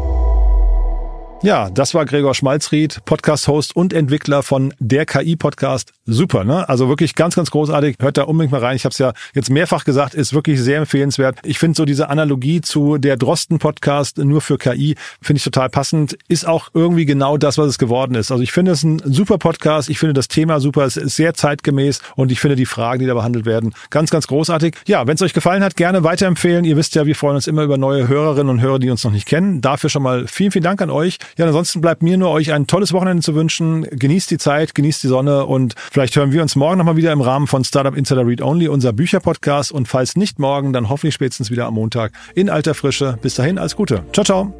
Ja, 1.43 1.71
das 1.71 1.95
war 1.95 2.05
Gregor 2.05 2.35
Schmalzried, 2.35 3.03
Podcast-Host 3.05 3.75
und 3.75 3.93
Entwickler 3.93 4.43
von 4.43 4.75
der 4.77 5.07
KI-Podcast. 5.07 5.91
Super, 6.05 6.43
ne? 6.43 6.69
Also 6.69 6.87
wirklich 6.87 7.15
ganz, 7.15 7.35
ganz 7.35 7.49
großartig. 7.49 7.95
Hört 7.99 8.17
da 8.17 8.23
unbedingt 8.23 8.51
mal 8.51 8.59
rein. 8.59 8.75
Ich 8.75 8.85
habe 8.85 8.91
es 8.91 8.99
ja 8.99 9.13
jetzt 9.33 9.49
mehrfach 9.49 9.83
gesagt, 9.83 10.13
ist 10.13 10.33
wirklich 10.33 10.61
sehr 10.61 10.77
empfehlenswert. 10.77 11.39
Ich 11.43 11.57
finde 11.57 11.77
so 11.77 11.85
diese 11.85 12.09
Analogie 12.09 12.61
zu 12.61 12.99
der 12.99 13.17
Drosten-Podcast 13.17 14.19
nur 14.19 14.41
für 14.41 14.59
KI, 14.59 14.95
finde 15.19 15.37
ich 15.39 15.43
total 15.43 15.69
passend. 15.69 16.15
Ist 16.27 16.47
auch 16.47 16.69
irgendwie 16.75 17.05
genau 17.05 17.37
das, 17.37 17.57
was 17.57 17.69
es 17.69 17.77
geworden 17.79 18.13
ist. 18.13 18.31
Also 18.31 18.43
ich 18.43 18.51
finde 18.51 18.73
es 18.73 18.83
ein 18.83 19.01
super 19.03 19.39
Podcast. 19.39 19.89
Ich 19.89 19.97
finde 19.97 20.13
das 20.13 20.27
Thema 20.27 20.59
super. 20.59 20.85
Es 20.85 20.95
ist 20.95 21.15
sehr 21.15 21.33
zeitgemäß 21.33 22.01
und 22.15 22.31
ich 22.31 22.39
finde 22.39 22.55
die 22.55 22.67
Fragen, 22.67 22.99
die 22.99 23.07
da 23.07 23.15
behandelt 23.15 23.47
werden, 23.47 23.73
ganz, 23.89 24.11
ganz 24.11 24.27
großartig. 24.27 24.75
Ja, 24.85 25.07
wenn 25.07 25.15
es 25.15 25.21
euch 25.23 25.33
gefallen 25.33 25.63
hat, 25.63 25.75
gerne 25.75 26.03
weiterempfehlen. 26.03 26.65
Ihr 26.65 26.77
wisst 26.77 26.93
ja, 26.93 27.07
wir 27.07 27.15
freuen 27.15 27.37
uns 27.37 27.47
immer 27.47 27.63
über 27.63 27.79
neue 27.79 28.07
Hörerinnen 28.07 28.49
und 28.49 28.61
Hörer, 28.61 28.77
die 28.77 28.91
uns 28.91 29.03
noch 29.03 29.11
nicht 29.11 29.27
kennen. 29.27 29.61
Dafür 29.61 29.89
schon 29.89 30.03
mal 30.03 30.27
vielen, 30.27 30.51
vielen 30.51 30.63
Dank 30.63 30.83
an 30.83 30.91
euch. 30.91 31.17
Ja, 31.37 31.45
ansonsten 31.45 31.81
bleibt 31.81 32.03
mir 32.03 32.17
nur 32.17 32.29
euch 32.29 32.53
ein 32.53 32.67
tolles 32.67 32.93
Wochenende 32.93 33.23
zu 33.23 33.35
wünschen. 33.35 33.85
Genießt 33.91 34.31
die 34.31 34.37
Zeit, 34.37 34.75
genießt 34.75 35.03
die 35.03 35.07
Sonne 35.07 35.45
und 35.45 35.75
vielleicht 35.91 36.15
hören 36.15 36.31
wir 36.31 36.41
uns 36.41 36.55
morgen 36.55 36.77
nochmal 36.77 36.97
wieder 36.97 37.11
im 37.11 37.21
Rahmen 37.21 37.47
von 37.47 37.63
Startup 37.63 37.95
Insider 37.95 38.25
Read 38.25 38.41
Only, 38.41 38.67
unser 38.67 38.93
Bücherpodcast. 38.93 39.71
Und 39.71 39.87
falls 39.87 40.15
nicht 40.15 40.39
morgen, 40.39 40.73
dann 40.73 40.89
hoffentlich 40.89 41.15
spätestens 41.15 41.51
wieder 41.51 41.65
am 41.65 41.75
Montag 41.75 42.11
in 42.35 42.49
alter 42.49 42.73
Frische. 42.73 43.17
Bis 43.21 43.35
dahin, 43.35 43.57
alles 43.57 43.75
Gute. 43.75 44.03
Ciao, 44.13 44.23
ciao. 44.23 44.53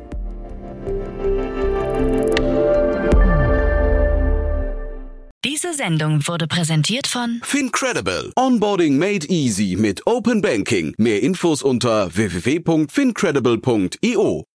Diese 5.43 5.73
Sendung 5.73 6.27
wurde 6.27 6.47
präsentiert 6.47 7.07
von 7.07 7.41
Fincredible. 7.43 8.31
Onboarding 8.35 8.97
made 8.97 9.25
easy 9.27 9.75
mit 9.75 10.05
Open 10.05 10.41
Banking. 10.41 10.93
Mehr 10.97 11.23
Infos 11.23 11.63
unter 11.63 12.15
www.fincredible.io. 12.15 14.50